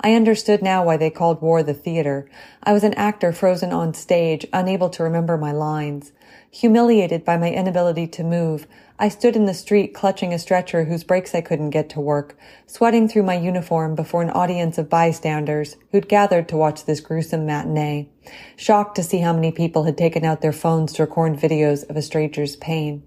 I 0.02 0.16
understood 0.16 0.62
now 0.62 0.84
why 0.84 0.98
they 0.98 1.10
called 1.10 1.42
war 1.42 1.64
the 1.64 1.74
theater. 1.74 2.30
I 2.62 2.74
was 2.74 2.84
an 2.84 2.94
actor 2.96 3.32
frozen 3.32 3.72
on 3.72 3.94
stage, 3.94 4.46
unable 4.52 4.90
to 4.90 5.04
remember 5.04 5.38
my 5.38 5.54
lines. 5.54 6.12
Humiliated 6.52 7.24
by 7.24 7.38
my 7.38 7.52
inability 7.52 8.08
to 8.08 8.24
move, 8.24 8.68
I 9.00 9.10
stood 9.10 9.36
in 9.36 9.46
the 9.46 9.54
street 9.54 9.94
clutching 9.94 10.34
a 10.34 10.40
stretcher 10.40 10.84
whose 10.84 11.04
brakes 11.04 11.34
I 11.34 11.42
couldn't 11.42 11.72
get 11.72 11.90
to 11.90 12.00
work, 12.00 12.38
sweating 12.68 13.08
through 13.08 13.24
my 13.24 13.34
uniform 13.34 13.96
before 13.96 14.22
an 14.22 14.30
audience 14.30 14.78
of 14.78 14.90
bystanders 14.90 15.78
who'd 15.92 16.08
gathered 16.08 16.48
to 16.50 16.58
watch 16.58 16.86
this 16.86 17.00
gruesome 17.00 17.46
matinee, 17.46 18.10
shocked 18.56 18.96
to 18.98 19.04
see 19.04 19.20
how 19.20 19.34
many 19.34 19.52
people 19.52 19.86
had 19.86 19.98
taken 19.98 20.24
out 20.24 20.42
their 20.42 20.54
phones 20.54 20.94
to 20.94 21.04
record 21.04 21.34
videos 21.34 21.90
of 21.90 21.98
a 21.98 22.02
stranger's 22.04 22.56
pain. 22.56 23.04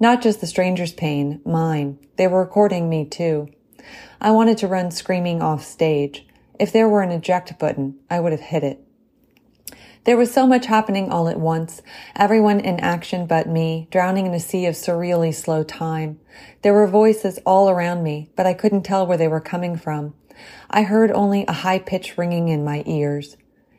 Not 0.00 0.22
just 0.22 0.40
the 0.40 0.46
stranger's 0.46 0.92
pain, 0.92 1.40
mine. 1.44 1.98
They 2.16 2.26
were 2.26 2.40
recording 2.40 2.88
me 2.88 3.04
too. 3.04 3.48
I 4.20 4.32
wanted 4.32 4.58
to 4.58 4.68
run 4.68 4.90
screaming 4.90 5.40
off 5.40 5.64
stage. 5.64 6.26
If 6.58 6.72
there 6.72 6.88
were 6.88 7.02
an 7.02 7.10
eject 7.10 7.58
button, 7.58 7.98
I 8.10 8.20
would 8.20 8.32
have 8.32 8.40
hit 8.40 8.64
it. 8.64 8.84
There 10.04 10.16
was 10.16 10.32
so 10.32 10.46
much 10.46 10.66
happening 10.66 11.10
all 11.10 11.28
at 11.28 11.38
once, 11.38 11.80
everyone 12.16 12.60
in 12.60 12.80
action 12.80 13.26
but 13.26 13.48
me, 13.48 13.88
drowning 13.90 14.26
in 14.26 14.34
a 14.34 14.40
sea 14.40 14.66
of 14.66 14.74
surreally 14.74 15.34
slow 15.34 15.62
time. 15.62 16.18
There 16.62 16.74
were 16.74 16.86
voices 16.86 17.38
all 17.46 17.70
around 17.70 18.02
me, 18.02 18.30
but 18.34 18.46
I 18.46 18.54
couldn't 18.54 18.82
tell 18.82 19.06
where 19.06 19.18
they 19.18 19.28
were 19.28 19.40
coming 19.40 19.76
from. 19.76 20.14
I 20.68 20.82
heard 20.82 21.12
only 21.12 21.44
a 21.46 21.52
high 21.52 21.78
pitch 21.78 22.18
ringing 22.18 22.48
in 22.48 22.64
my 22.64 22.82
ears. 22.86 23.36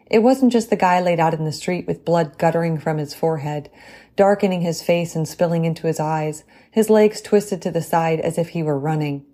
It 0.10 0.20
wasn't 0.20 0.52
just 0.52 0.70
the 0.70 0.76
guy 0.76 1.02
laid 1.02 1.20
out 1.20 1.34
in 1.34 1.44
the 1.44 1.52
street 1.52 1.88
with 1.88 2.06
blood 2.06 2.38
guttering 2.38 2.78
from 2.78 3.00
his 3.00 3.14
forehead 3.14 3.70
darkening 4.16 4.62
his 4.62 4.82
face 4.82 5.16
and 5.16 5.28
spilling 5.28 5.66
into 5.66 5.88
his 5.88 6.00
eyes, 6.00 6.44
his 6.72 6.90
legs 6.90 7.22
twisted 7.22 7.62
to 7.62 7.72
the 7.72 7.82
side 7.82 8.20
as 8.20 8.38
if 8.38 8.50
he 8.50 8.64
were 8.64 8.78
running. 8.78 9.26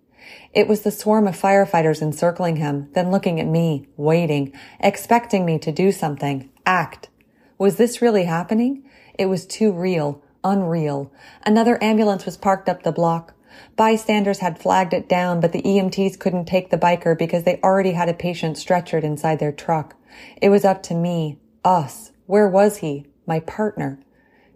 It 0.54 0.68
was 0.68 0.82
the 0.82 0.92
swarm 0.92 1.28
of 1.28 1.40
firefighters 1.40 2.02
encircling 2.02 2.58
him, 2.58 2.90
then 2.94 3.12
looking 3.12 3.40
at 3.40 3.48
me, 3.48 3.88
waiting, 3.98 4.54
expecting 4.80 5.46
me 5.46 5.58
to 5.60 5.72
do 5.72 5.92
something, 5.92 6.50
act. 6.70 7.10
Was 7.58 7.78
this 7.78 8.02
really 8.02 8.26
happening? 8.26 8.88
It 9.18 9.26
was 9.26 9.48
too 9.48 9.72
real, 9.72 10.22
unreal. 10.44 11.12
Another 11.44 11.84
ambulance 11.84 12.26
was 12.26 12.38
parked 12.38 12.70
up 12.70 12.84
the 12.84 12.92
block. 12.92 13.34
Bystanders 13.76 14.38
had 14.38 14.62
flagged 14.62 14.94
it 14.94 15.10
down, 15.10 15.42
but 15.42 15.52
the 15.52 15.64
EMTs 15.64 16.20
couldn't 16.20 16.46
take 16.46 16.70
the 16.70 16.78
biker 16.78 17.18
because 17.18 17.44
they 17.44 17.60
already 17.64 17.94
had 17.94 18.08
a 18.08 18.14
patient 18.14 18.56
stretchered 18.56 19.04
inside 19.04 19.40
their 19.40 19.52
truck. 19.52 19.96
It 20.42 20.50
was 20.50 20.64
up 20.64 20.84
to 20.84 20.94
me, 20.94 21.40
us. 21.66 22.12
Where 22.28 22.48
was 22.48 22.78
he? 22.78 23.08
My 23.26 23.40
partner. 23.40 24.00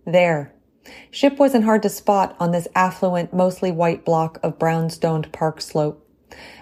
There. 0.06 0.54
Ship 1.10 1.40
wasn't 1.40 1.66
hard 1.66 1.82
to 1.82 1.90
spot 1.90 2.36
on 2.40 2.52
this 2.52 2.68
affluent, 2.76 3.34
mostly 3.34 3.72
white 3.72 4.06
block 4.06 4.38
of 4.44 4.60
brown-stoned 4.60 5.32
Park 5.32 5.62
Slope. 5.62 6.04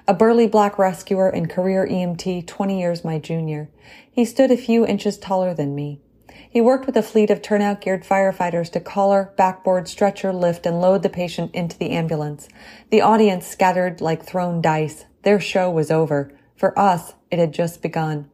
A 0.07 0.13
burly 0.13 0.47
black 0.47 0.77
rescuer 0.77 1.29
and 1.29 1.49
career 1.49 1.87
EMT 1.87 2.45
20 2.47 2.79
years 2.79 3.05
my 3.05 3.19
junior. 3.19 3.69
He 4.11 4.25
stood 4.25 4.51
a 4.51 4.57
few 4.57 4.85
inches 4.85 5.17
taller 5.17 5.53
than 5.53 5.73
me. 5.73 6.01
He 6.49 6.59
worked 6.59 6.85
with 6.85 6.97
a 6.97 7.01
fleet 7.01 7.29
of 7.29 7.41
turnout 7.41 7.79
geared 7.79 8.03
firefighters 8.03 8.69
to 8.73 8.81
collar, 8.81 9.33
backboard, 9.37 9.87
stretcher, 9.87 10.33
lift, 10.33 10.65
and 10.65 10.81
load 10.81 11.01
the 11.01 11.09
patient 11.09 11.55
into 11.55 11.77
the 11.77 11.91
ambulance. 11.91 12.49
The 12.89 12.99
audience 13.01 13.47
scattered 13.47 14.01
like 14.01 14.23
thrown 14.23 14.61
dice. 14.61 15.05
Their 15.23 15.39
show 15.39 15.71
was 15.71 15.89
over. 15.89 16.37
For 16.57 16.77
us, 16.77 17.13
it 17.31 17.39
had 17.39 17.53
just 17.53 17.81
begun. 17.81 18.29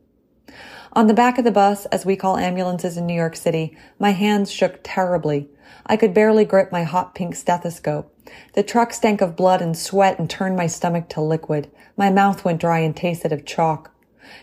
On 0.94 1.06
the 1.06 1.14
back 1.14 1.38
of 1.38 1.44
the 1.44 1.52
bus, 1.52 1.86
as 1.88 2.08
we 2.08 2.16
call 2.16 2.38
ambulances 2.38 2.98
in 2.98 3.06
New 3.06 3.14
York 3.14 3.36
City, 3.36 3.78
my 4.00 4.12
hands 4.12 4.52
shook 4.52 4.80
terribly. 4.82 5.48
I 5.86 5.96
could 5.96 6.14
barely 6.14 6.44
grip 6.44 6.72
my 6.72 6.84
hot 6.84 7.14
pink 7.14 7.36
stethoscope. 7.36 8.12
The 8.54 8.64
truck 8.64 8.94
stank 8.94 9.22
of 9.22 9.36
blood 9.36 9.62
and 9.62 9.78
sweat 9.78 10.18
and 10.18 10.28
turned 10.28 10.56
my 10.56 10.66
stomach 10.66 11.08
to 11.10 11.22
liquid. 11.22 11.70
My 11.96 12.10
mouth 12.10 12.44
went 12.44 12.60
dry 12.60 12.80
and 12.80 12.96
tasted 12.96 13.32
of 13.32 13.46
chalk. 13.46 13.92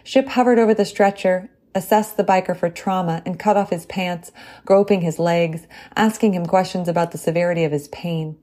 Ship 0.02 0.28
hovered 0.28 0.58
over 0.58 0.74
the 0.74 0.84
stretcher, 0.84 1.50
assessed 1.74 2.16
the 2.16 2.24
biker 2.24 2.56
for 2.56 2.70
trauma, 2.70 3.22
and 3.26 3.38
cut 3.38 3.56
off 3.56 3.70
his 3.70 3.86
pants, 3.86 4.32
groping 4.64 5.00
his 5.00 5.18
legs, 5.18 5.66
asking 5.96 6.34
him 6.34 6.46
questions 6.46 6.88
about 6.88 7.12
the 7.12 7.18
severity 7.18 7.64
of 7.64 7.72
his 7.72 7.88
pain. 7.88 8.36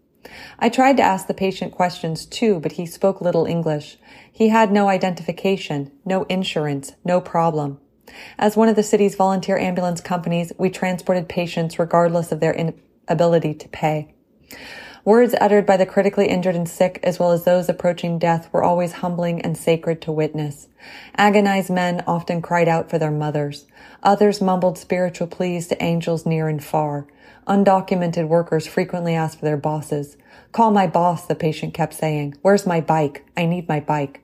I 0.59 0.69
tried 0.69 0.97
to 0.97 1.03
ask 1.03 1.27
the 1.27 1.33
patient 1.33 1.71
questions 1.71 2.25
too, 2.25 2.59
but 2.59 2.73
he 2.73 2.85
spoke 2.85 3.21
little 3.21 3.45
English. 3.45 3.97
He 4.31 4.49
had 4.49 4.71
no 4.71 4.87
identification, 4.87 5.91
no 6.05 6.23
insurance, 6.23 6.93
no 7.03 7.19
problem. 7.19 7.79
As 8.37 8.57
one 8.57 8.69
of 8.69 8.75
the 8.75 8.83
city's 8.83 9.15
volunteer 9.15 9.57
ambulance 9.57 10.01
companies, 10.01 10.51
we 10.57 10.69
transported 10.69 11.29
patients 11.29 11.79
regardless 11.79 12.31
of 12.31 12.39
their 12.39 12.53
inability 12.53 13.53
to 13.55 13.67
pay. 13.69 14.13
Words 15.03 15.33
uttered 15.41 15.65
by 15.65 15.77
the 15.77 15.85
critically 15.85 16.27
injured 16.27 16.55
and 16.55 16.69
sick, 16.69 16.99
as 17.01 17.17
well 17.17 17.31
as 17.31 17.43
those 17.43 17.67
approaching 17.67 18.19
death, 18.19 18.47
were 18.51 18.63
always 18.63 18.93
humbling 18.93 19.41
and 19.41 19.57
sacred 19.57 19.99
to 20.03 20.11
witness. 20.11 20.67
Agonized 21.17 21.71
men 21.71 22.03
often 22.05 22.41
cried 22.41 22.67
out 22.67 22.89
for 22.89 22.99
their 22.99 23.09
mothers. 23.09 23.65
Others 24.03 24.41
mumbled 24.41 24.77
spiritual 24.77 25.25
pleas 25.25 25.67
to 25.67 25.83
angels 25.83 26.25
near 26.25 26.47
and 26.47 26.63
far. 26.63 27.07
Undocumented 27.47 28.27
workers 28.27 28.67
frequently 28.67 29.15
asked 29.15 29.39
for 29.39 29.45
their 29.45 29.57
bosses. 29.57 30.17
Call 30.51 30.69
my 30.69 30.85
boss, 30.85 31.25
the 31.25 31.33
patient 31.33 31.73
kept 31.73 31.95
saying. 31.95 32.35
Where's 32.43 32.67
my 32.67 32.79
bike? 32.79 33.25
I 33.35 33.45
need 33.47 33.67
my 33.67 33.79
bike. 33.79 34.21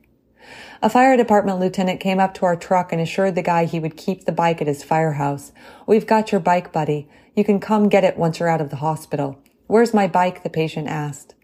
A 0.84 0.92
fire 0.92 1.18
department 1.18 1.60
lieutenant 1.60 2.00
came 2.00 2.20
up 2.20 2.36
to 2.36 2.46
our 2.46 2.56
truck 2.56 2.92
and 2.92 3.02
assured 3.02 3.34
the 3.34 3.42
guy 3.42 3.66
he 3.66 3.80
would 3.80 3.98
keep 3.98 4.26
the 4.26 4.32
bike 4.32 4.62
at 4.62 4.68
his 4.68 4.84
firehouse. 4.84 5.52
We've 5.88 6.06
got 6.06 6.32
your 6.32 6.40
bike, 6.40 6.72
buddy. 6.72 7.10
You 7.36 7.44
can 7.44 7.60
come 7.60 7.90
get 7.90 8.04
it 8.04 8.18
once 8.18 8.40
you're 8.40 8.48
out 8.48 8.62
of 8.62 8.70
the 8.70 8.78
hospital. 8.78 9.40
Where's 9.68 9.94
my 9.94 10.08
bike? 10.08 10.44
the 10.44 10.50
patient 10.50 10.88
asked. 10.88 11.36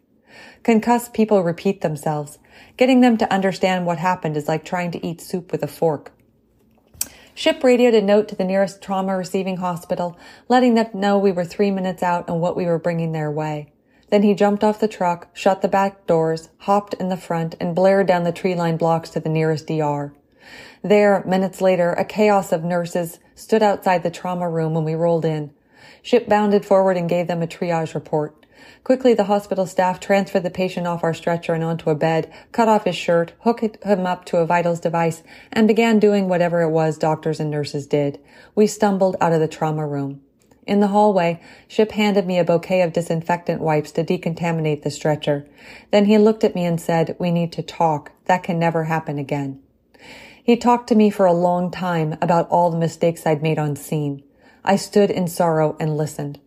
Concussed 0.63 1.13
people 1.13 1.43
repeat 1.43 1.81
themselves. 1.81 2.39
Getting 2.77 3.01
them 3.01 3.17
to 3.17 3.31
understand 3.31 3.85
what 3.85 3.97
happened 3.97 4.37
is 4.37 4.47
like 4.47 4.63
trying 4.63 4.91
to 4.91 5.05
eat 5.05 5.21
soup 5.21 5.51
with 5.51 5.61
a 5.61 5.67
fork. 5.67 6.11
Ship 7.35 7.63
radioed 7.63 7.95
a 7.95 8.01
note 8.01 8.27
to 8.29 8.35
the 8.35 8.43
nearest 8.43 8.81
trauma 8.81 9.17
receiving 9.17 9.57
hospital, 9.57 10.17
letting 10.47 10.75
them 10.75 10.87
know 10.93 11.17
we 11.17 11.31
were 11.31 11.45
three 11.45 11.71
minutes 11.71 12.03
out 12.03 12.29
and 12.29 12.39
what 12.39 12.55
we 12.55 12.65
were 12.65 12.79
bringing 12.79 13.11
their 13.11 13.31
way. 13.31 13.71
Then 14.09 14.21
he 14.21 14.35
jumped 14.35 14.63
off 14.63 14.79
the 14.79 14.87
truck, 14.87 15.29
shut 15.33 15.61
the 15.61 15.67
back 15.67 16.05
doors, 16.05 16.49
hopped 16.59 16.93
in 16.93 17.09
the 17.09 17.17
front, 17.17 17.55
and 17.59 17.75
blared 17.75 18.07
down 18.07 18.23
the 18.23 18.31
tree-lined 18.31 18.77
blocks 18.77 19.09
to 19.11 19.19
the 19.19 19.29
nearest 19.29 19.69
ER. 19.71 20.13
There, 20.83 21.23
minutes 21.25 21.61
later, 21.61 21.93
a 21.93 22.05
chaos 22.05 22.51
of 22.51 22.63
nurses 22.63 23.19
stood 23.33 23.63
outside 23.63 24.03
the 24.03 24.11
trauma 24.11 24.47
room 24.47 24.75
when 24.75 24.83
we 24.83 24.93
rolled 24.93 25.25
in. 25.25 25.51
Ship 26.01 26.27
bounded 26.27 26.65
forward 26.65 26.97
and 26.97 27.09
gave 27.09 27.27
them 27.27 27.41
a 27.41 27.47
triage 27.47 27.93
report. 27.93 28.35
Quickly, 28.83 29.13
the 29.13 29.25
hospital 29.25 29.65
staff 29.65 29.99
transferred 29.99 30.43
the 30.43 30.49
patient 30.49 30.87
off 30.87 31.03
our 31.03 31.13
stretcher 31.13 31.53
and 31.53 31.63
onto 31.63 31.89
a 31.89 31.95
bed, 31.95 32.31
cut 32.51 32.67
off 32.69 32.85
his 32.85 32.95
shirt, 32.95 33.33
hooked 33.39 33.83
him 33.83 34.05
up 34.05 34.25
to 34.25 34.37
a 34.37 34.45
vitals 34.45 34.79
device, 34.79 35.23
and 35.51 35.67
began 35.67 35.99
doing 35.99 36.27
whatever 36.27 36.61
it 36.61 36.69
was 36.69 36.97
doctors 36.97 37.39
and 37.39 37.51
nurses 37.51 37.87
did. 37.87 38.19
We 38.55 38.67
stumbled 38.67 39.15
out 39.19 39.33
of 39.33 39.39
the 39.39 39.47
trauma 39.47 39.87
room. 39.87 40.21
In 40.65 40.79
the 40.79 40.87
hallway, 40.87 41.41
Ship 41.67 41.91
handed 41.91 42.25
me 42.25 42.39
a 42.39 42.45
bouquet 42.45 42.81
of 42.81 42.93
disinfectant 42.93 43.59
wipes 43.59 43.91
to 43.91 44.03
decontaminate 44.03 44.83
the 44.83 44.91
stretcher. 44.91 45.45
Then 45.91 46.05
he 46.05 46.17
looked 46.17 46.45
at 46.45 46.55
me 46.55 46.63
and 46.63 46.79
said, 46.79 47.17
we 47.19 47.31
need 47.31 47.51
to 47.53 47.61
talk. 47.61 48.13
That 48.25 48.43
can 48.43 48.59
never 48.59 48.85
happen 48.85 49.19
again. 49.19 49.61
He 50.41 50.55
talked 50.55 50.87
to 50.89 50.95
me 50.95 51.09
for 51.09 51.25
a 51.25 51.33
long 51.33 51.71
time 51.71 52.17
about 52.21 52.49
all 52.49 52.69
the 52.69 52.77
mistakes 52.77 53.25
I'd 53.25 53.41
made 53.41 53.59
on 53.59 53.75
scene. 53.75 54.23
I 54.63 54.75
stood 54.75 55.11
in 55.11 55.27
sorrow 55.27 55.75
and 55.79 55.97
listened. 55.97 56.39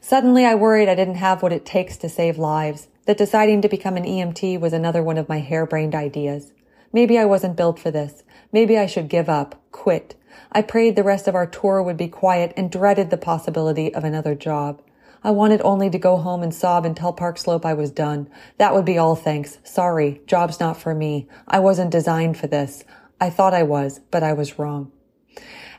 Suddenly 0.00 0.44
I 0.44 0.54
worried 0.54 0.88
I 0.88 0.94
didn't 0.94 1.16
have 1.16 1.42
what 1.42 1.52
it 1.52 1.66
takes 1.66 1.96
to 1.98 2.08
save 2.08 2.38
lives, 2.38 2.88
that 3.06 3.18
deciding 3.18 3.62
to 3.62 3.68
become 3.68 3.96
an 3.96 4.04
EMT 4.04 4.60
was 4.60 4.72
another 4.72 5.02
one 5.02 5.18
of 5.18 5.28
my 5.28 5.40
harebrained 5.40 5.94
ideas. 5.94 6.52
Maybe 6.92 7.18
I 7.18 7.24
wasn't 7.24 7.56
built 7.56 7.78
for 7.78 7.90
this. 7.90 8.22
Maybe 8.52 8.78
I 8.78 8.86
should 8.86 9.08
give 9.08 9.28
up, 9.28 9.60
quit, 9.72 10.14
I 10.50 10.62
prayed 10.62 10.96
the 10.96 11.02
rest 11.02 11.28
of 11.28 11.34
our 11.34 11.46
tour 11.46 11.82
would 11.82 11.96
be 11.96 12.08
quiet 12.08 12.52
and 12.56 12.70
dreaded 12.70 13.10
the 13.10 13.16
possibility 13.16 13.92
of 13.94 14.04
another 14.04 14.34
job. 14.34 14.80
I 15.22 15.30
wanted 15.30 15.60
only 15.62 15.90
to 15.90 15.98
go 15.98 16.16
home 16.16 16.42
and 16.42 16.54
sob 16.54 16.86
and 16.86 16.96
tell 16.96 17.12
Park 17.12 17.38
Slope 17.38 17.66
I 17.66 17.74
was 17.74 17.90
done. 17.90 18.28
That 18.56 18.72
would 18.72 18.84
be 18.84 18.98
all 18.98 19.16
thanks. 19.16 19.58
Sorry, 19.64 20.20
job's 20.26 20.60
not 20.60 20.76
for 20.80 20.94
me. 20.94 21.28
I 21.46 21.58
wasn't 21.58 21.90
designed 21.90 22.38
for 22.38 22.46
this. 22.46 22.84
I 23.20 23.30
thought 23.30 23.52
I 23.52 23.64
was, 23.64 24.00
but 24.10 24.22
I 24.22 24.32
was 24.32 24.58
wrong. 24.58 24.92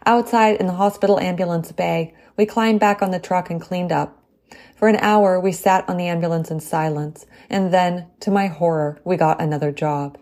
Outside 0.06 0.58
in 0.58 0.68
the 0.68 0.74
hospital 0.74 1.20
ambulance 1.20 1.72
bay, 1.72 2.14
we 2.38 2.46
climbed 2.46 2.80
back 2.80 3.02
on 3.02 3.12
the 3.12 3.20
truck 3.20 3.50
and 3.50 3.60
cleaned 3.60 3.92
up. 3.92 4.24
For 4.76 4.88
an 4.88 4.96
hour, 4.98 5.40
we 5.40 5.52
sat 5.52 5.88
on 5.90 5.98
the 5.98 6.08
ambulance 6.08 6.50
in 6.50 6.60
silence, 6.60 7.26
and 7.50 7.74
then, 7.74 8.08
to 8.22 8.32
my 8.32 8.48
horror, 8.48 9.00
we 9.04 9.18
got 9.18 9.42
another 9.42 9.72
job. 9.72 10.18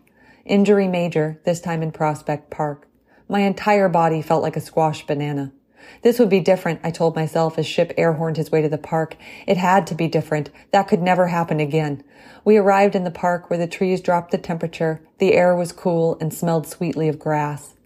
Injury 0.45 0.87
major, 0.87 1.39
this 1.45 1.61
time 1.61 1.83
in 1.83 1.91
Prospect 1.91 2.49
Park. 2.49 2.87
My 3.29 3.41
entire 3.41 3.87
body 3.87 4.21
felt 4.21 4.41
like 4.41 4.57
a 4.57 4.61
squashed 4.61 5.05
banana. 5.05 5.51
This 6.01 6.19
would 6.19 6.29
be 6.29 6.39
different, 6.39 6.81
I 6.83 6.91
told 6.91 7.15
myself 7.15 7.57
as 7.57 7.65
Ship 7.65 7.93
airhorned 7.97 8.37
his 8.37 8.51
way 8.51 8.61
to 8.61 8.69
the 8.69 8.77
park. 8.77 9.15
It 9.45 9.57
had 9.57 9.87
to 9.87 9.95
be 9.95 10.07
different. 10.07 10.49
That 10.71 10.87
could 10.87 11.01
never 11.01 11.27
happen 11.27 11.59
again. 11.59 12.03
We 12.43 12.57
arrived 12.57 12.95
in 12.95 13.03
the 13.03 13.11
park 13.11 13.49
where 13.49 13.59
the 13.59 13.67
trees 13.67 14.01
dropped 14.01 14.31
the 14.31 14.37
temperature, 14.37 15.01
the 15.19 15.33
air 15.33 15.55
was 15.55 15.71
cool 15.71 16.17
and 16.19 16.33
smelled 16.33 16.67
sweetly 16.67 17.07
of 17.07 17.19
grass. 17.19 17.76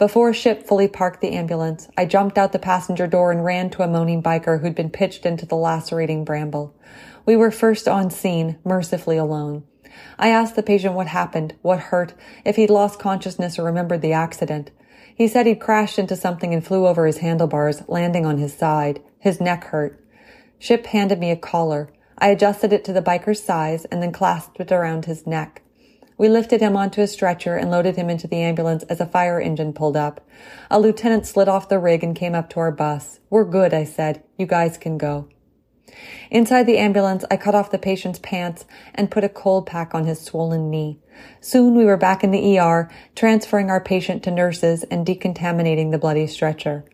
Before 0.00 0.32
Ship 0.32 0.66
fully 0.66 0.88
parked 0.88 1.20
the 1.20 1.32
ambulance, 1.32 1.90
I 1.94 2.06
jumped 2.06 2.38
out 2.38 2.52
the 2.52 2.58
passenger 2.58 3.06
door 3.06 3.30
and 3.30 3.44
ran 3.44 3.68
to 3.68 3.82
a 3.82 3.86
moaning 3.86 4.22
biker 4.22 4.62
who'd 4.62 4.74
been 4.74 4.88
pitched 4.88 5.26
into 5.26 5.44
the 5.44 5.56
lacerating 5.56 6.24
bramble. 6.24 6.74
We 7.26 7.36
were 7.36 7.50
first 7.50 7.86
on 7.86 8.08
scene, 8.08 8.56
mercifully 8.64 9.18
alone. 9.18 9.64
I 10.18 10.30
asked 10.30 10.56
the 10.56 10.62
patient 10.62 10.94
what 10.94 11.08
happened, 11.08 11.54
what 11.60 11.80
hurt, 11.80 12.14
if 12.46 12.56
he'd 12.56 12.70
lost 12.70 12.98
consciousness 12.98 13.58
or 13.58 13.62
remembered 13.64 14.00
the 14.00 14.14
accident. 14.14 14.70
He 15.14 15.28
said 15.28 15.44
he'd 15.44 15.60
crashed 15.60 15.98
into 15.98 16.16
something 16.16 16.54
and 16.54 16.66
flew 16.66 16.86
over 16.86 17.04
his 17.04 17.18
handlebars, 17.18 17.82
landing 17.86 18.24
on 18.24 18.38
his 18.38 18.54
side. 18.54 19.02
His 19.18 19.38
neck 19.38 19.64
hurt. 19.64 20.02
Ship 20.58 20.86
handed 20.86 21.18
me 21.18 21.30
a 21.30 21.36
collar. 21.36 21.90
I 22.16 22.28
adjusted 22.28 22.72
it 22.72 22.86
to 22.86 22.94
the 22.94 23.02
biker's 23.02 23.42
size 23.42 23.84
and 23.84 24.02
then 24.02 24.12
clasped 24.12 24.60
it 24.60 24.72
around 24.72 25.04
his 25.04 25.26
neck. 25.26 25.60
We 26.20 26.28
lifted 26.28 26.60
him 26.60 26.76
onto 26.76 27.00
a 27.00 27.06
stretcher 27.06 27.56
and 27.56 27.70
loaded 27.70 27.96
him 27.96 28.10
into 28.10 28.28
the 28.28 28.42
ambulance 28.42 28.82
as 28.90 29.00
a 29.00 29.06
fire 29.06 29.40
engine 29.40 29.72
pulled 29.72 29.96
up. 29.96 30.20
A 30.70 30.78
lieutenant 30.78 31.26
slid 31.26 31.48
off 31.48 31.70
the 31.70 31.78
rig 31.78 32.04
and 32.04 32.14
came 32.14 32.34
up 32.34 32.50
to 32.50 32.60
our 32.60 32.70
bus. 32.70 33.20
We're 33.30 33.46
good, 33.46 33.72
I 33.72 33.84
said. 33.84 34.22
You 34.36 34.44
guys 34.44 34.76
can 34.76 34.98
go. 34.98 35.30
Inside 36.30 36.64
the 36.64 36.76
ambulance, 36.76 37.24
I 37.30 37.38
cut 37.38 37.54
off 37.54 37.70
the 37.70 37.78
patient's 37.78 38.18
pants 38.18 38.66
and 38.94 39.10
put 39.10 39.24
a 39.24 39.30
cold 39.30 39.64
pack 39.64 39.94
on 39.94 40.04
his 40.04 40.20
swollen 40.20 40.68
knee. 40.68 40.98
Soon 41.40 41.74
we 41.74 41.86
were 41.86 41.96
back 41.96 42.22
in 42.22 42.32
the 42.32 42.58
ER, 42.58 42.90
transferring 43.14 43.70
our 43.70 43.80
patient 43.80 44.22
to 44.24 44.30
nurses 44.30 44.82
and 44.90 45.06
decontaminating 45.06 45.90
the 45.90 45.98
bloody 45.98 46.26
stretcher. 46.26 46.84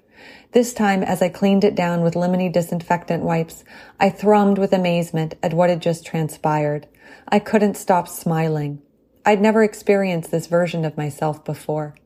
This 0.53 0.73
time, 0.73 1.03
as 1.03 1.21
I 1.21 1.31
cleaned 1.31 1.65
it 1.65 1.75
down 1.75 2.03
with 2.03 2.15
lemony 2.15 2.53
disinfectant 2.53 3.25
wipes, 3.25 3.65
I 3.99 4.09
thrummed 4.09 4.59
with 4.59 4.73
amazement 4.73 5.35
at 5.43 5.53
what 5.53 5.69
had 5.69 5.83
just 5.83 6.07
transpired. 6.07 6.87
I 7.27 7.41
couldn't 7.41 7.77
stop 7.77 8.07
smiling. 8.07 8.83
I'd 9.29 9.43
never 9.43 9.65
experienced 9.65 10.31
this 10.31 10.47
version 10.47 10.85
of 10.85 10.97
myself 10.97 11.45
before. 11.45 11.97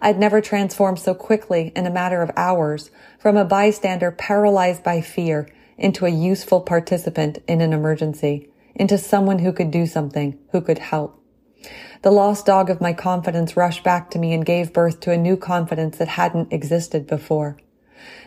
I'd 0.00 0.18
never 0.18 0.40
transformed 0.40 0.98
so 0.98 1.14
quickly 1.14 1.72
in 1.76 1.84
a 1.84 1.90
matter 1.90 2.22
of 2.22 2.30
hours 2.38 2.90
from 3.18 3.36
a 3.36 3.44
bystander 3.44 4.10
paralyzed 4.10 4.82
by 4.82 5.02
fear 5.02 5.46
into 5.76 6.06
a 6.06 6.10
useful 6.10 6.62
participant 6.62 7.38
in 7.46 7.60
an 7.60 7.74
emergency, 7.74 8.48
into 8.74 8.96
someone 8.96 9.40
who 9.40 9.52
could 9.52 9.70
do 9.70 9.86
something, 9.86 10.38
who 10.52 10.62
could 10.62 10.78
help. 10.78 11.20
The 12.00 12.10
lost 12.10 12.46
dog 12.46 12.70
of 12.70 12.80
my 12.80 12.94
confidence 12.94 13.58
rushed 13.58 13.84
back 13.84 14.10
to 14.10 14.18
me 14.18 14.32
and 14.32 14.44
gave 14.44 14.72
birth 14.72 15.00
to 15.00 15.12
a 15.12 15.18
new 15.18 15.36
confidence 15.36 15.98
that 15.98 16.08
hadn't 16.08 16.52
existed 16.52 17.06
before. 17.06 17.58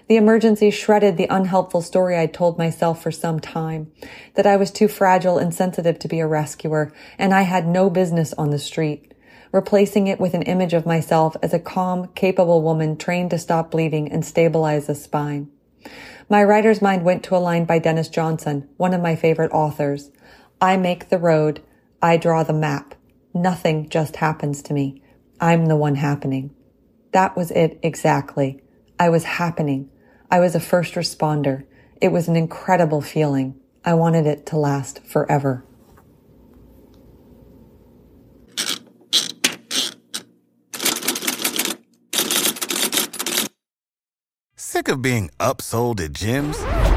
The 0.07 0.15
emergency 0.15 0.71
shredded 0.71 1.17
the 1.17 1.27
unhelpful 1.29 1.81
story 1.81 2.15
I'd 2.15 2.33
told 2.33 2.57
myself 2.57 3.03
for 3.03 3.11
some 3.11 3.41
time, 3.41 3.91
that 4.35 4.47
I 4.47 4.55
was 4.55 4.71
too 4.71 4.87
fragile 4.87 5.37
and 5.37 5.53
sensitive 5.53 5.99
to 5.99 6.07
be 6.07 6.21
a 6.21 6.27
rescuer, 6.27 6.93
and 7.17 7.33
I 7.33 7.41
had 7.41 7.67
no 7.67 7.89
business 7.89 8.33
on 8.33 8.49
the 8.49 8.59
street, 8.59 9.13
replacing 9.51 10.07
it 10.07 10.17
with 10.17 10.33
an 10.33 10.43
image 10.43 10.73
of 10.73 10.85
myself 10.85 11.35
as 11.43 11.53
a 11.53 11.59
calm, 11.59 12.07
capable 12.15 12.61
woman 12.61 12.97
trained 12.97 13.31
to 13.31 13.37
stop 13.37 13.69
bleeding 13.71 14.09
and 14.09 14.23
stabilize 14.23 14.87
a 14.87 14.95
spine. 14.95 15.49
My 16.29 16.41
writer's 16.41 16.81
mind 16.81 17.03
went 17.03 17.23
to 17.23 17.35
a 17.35 17.39
line 17.39 17.65
by 17.65 17.79
Denis 17.79 18.07
Johnson, 18.07 18.69
one 18.77 18.93
of 18.93 19.01
my 19.01 19.15
favorite 19.15 19.51
authors. 19.51 20.11
I 20.61 20.77
make 20.77 21.09
the 21.09 21.17
road. 21.17 21.61
I 22.01 22.15
draw 22.15 22.43
the 22.43 22.53
map. 22.53 22.95
Nothing 23.33 23.89
just 23.89 24.15
happens 24.17 24.61
to 24.63 24.73
me. 24.73 25.01
I'm 25.41 25.65
the 25.65 25.75
one 25.75 25.95
happening. 25.95 26.55
That 27.11 27.35
was 27.35 27.51
it 27.51 27.77
exactly. 27.83 28.61
I 28.97 29.09
was 29.09 29.25
happening. 29.25 29.89
I 30.29 30.39
was 30.39 30.55
a 30.55 30.59
first 30.59 30.95
responder. 30.95 31.65
It 32.01 32.09
was 32.09 32.27
an 32.27 32.35
incredible 32.35 33.01
feeling. 33.01 33.55
I 33.85 33.93
wanted 33.93 34.25
it 34.25 34.45
to 34.47 34.57
last 34.57 34.99
forever. 35.05 35.63
Sick 44.57 44.89
of 44.89 45.01
being 45.01 45.29
upsold 45.39 46.01
at 46.01 46.11
gyms? 46.11 46.96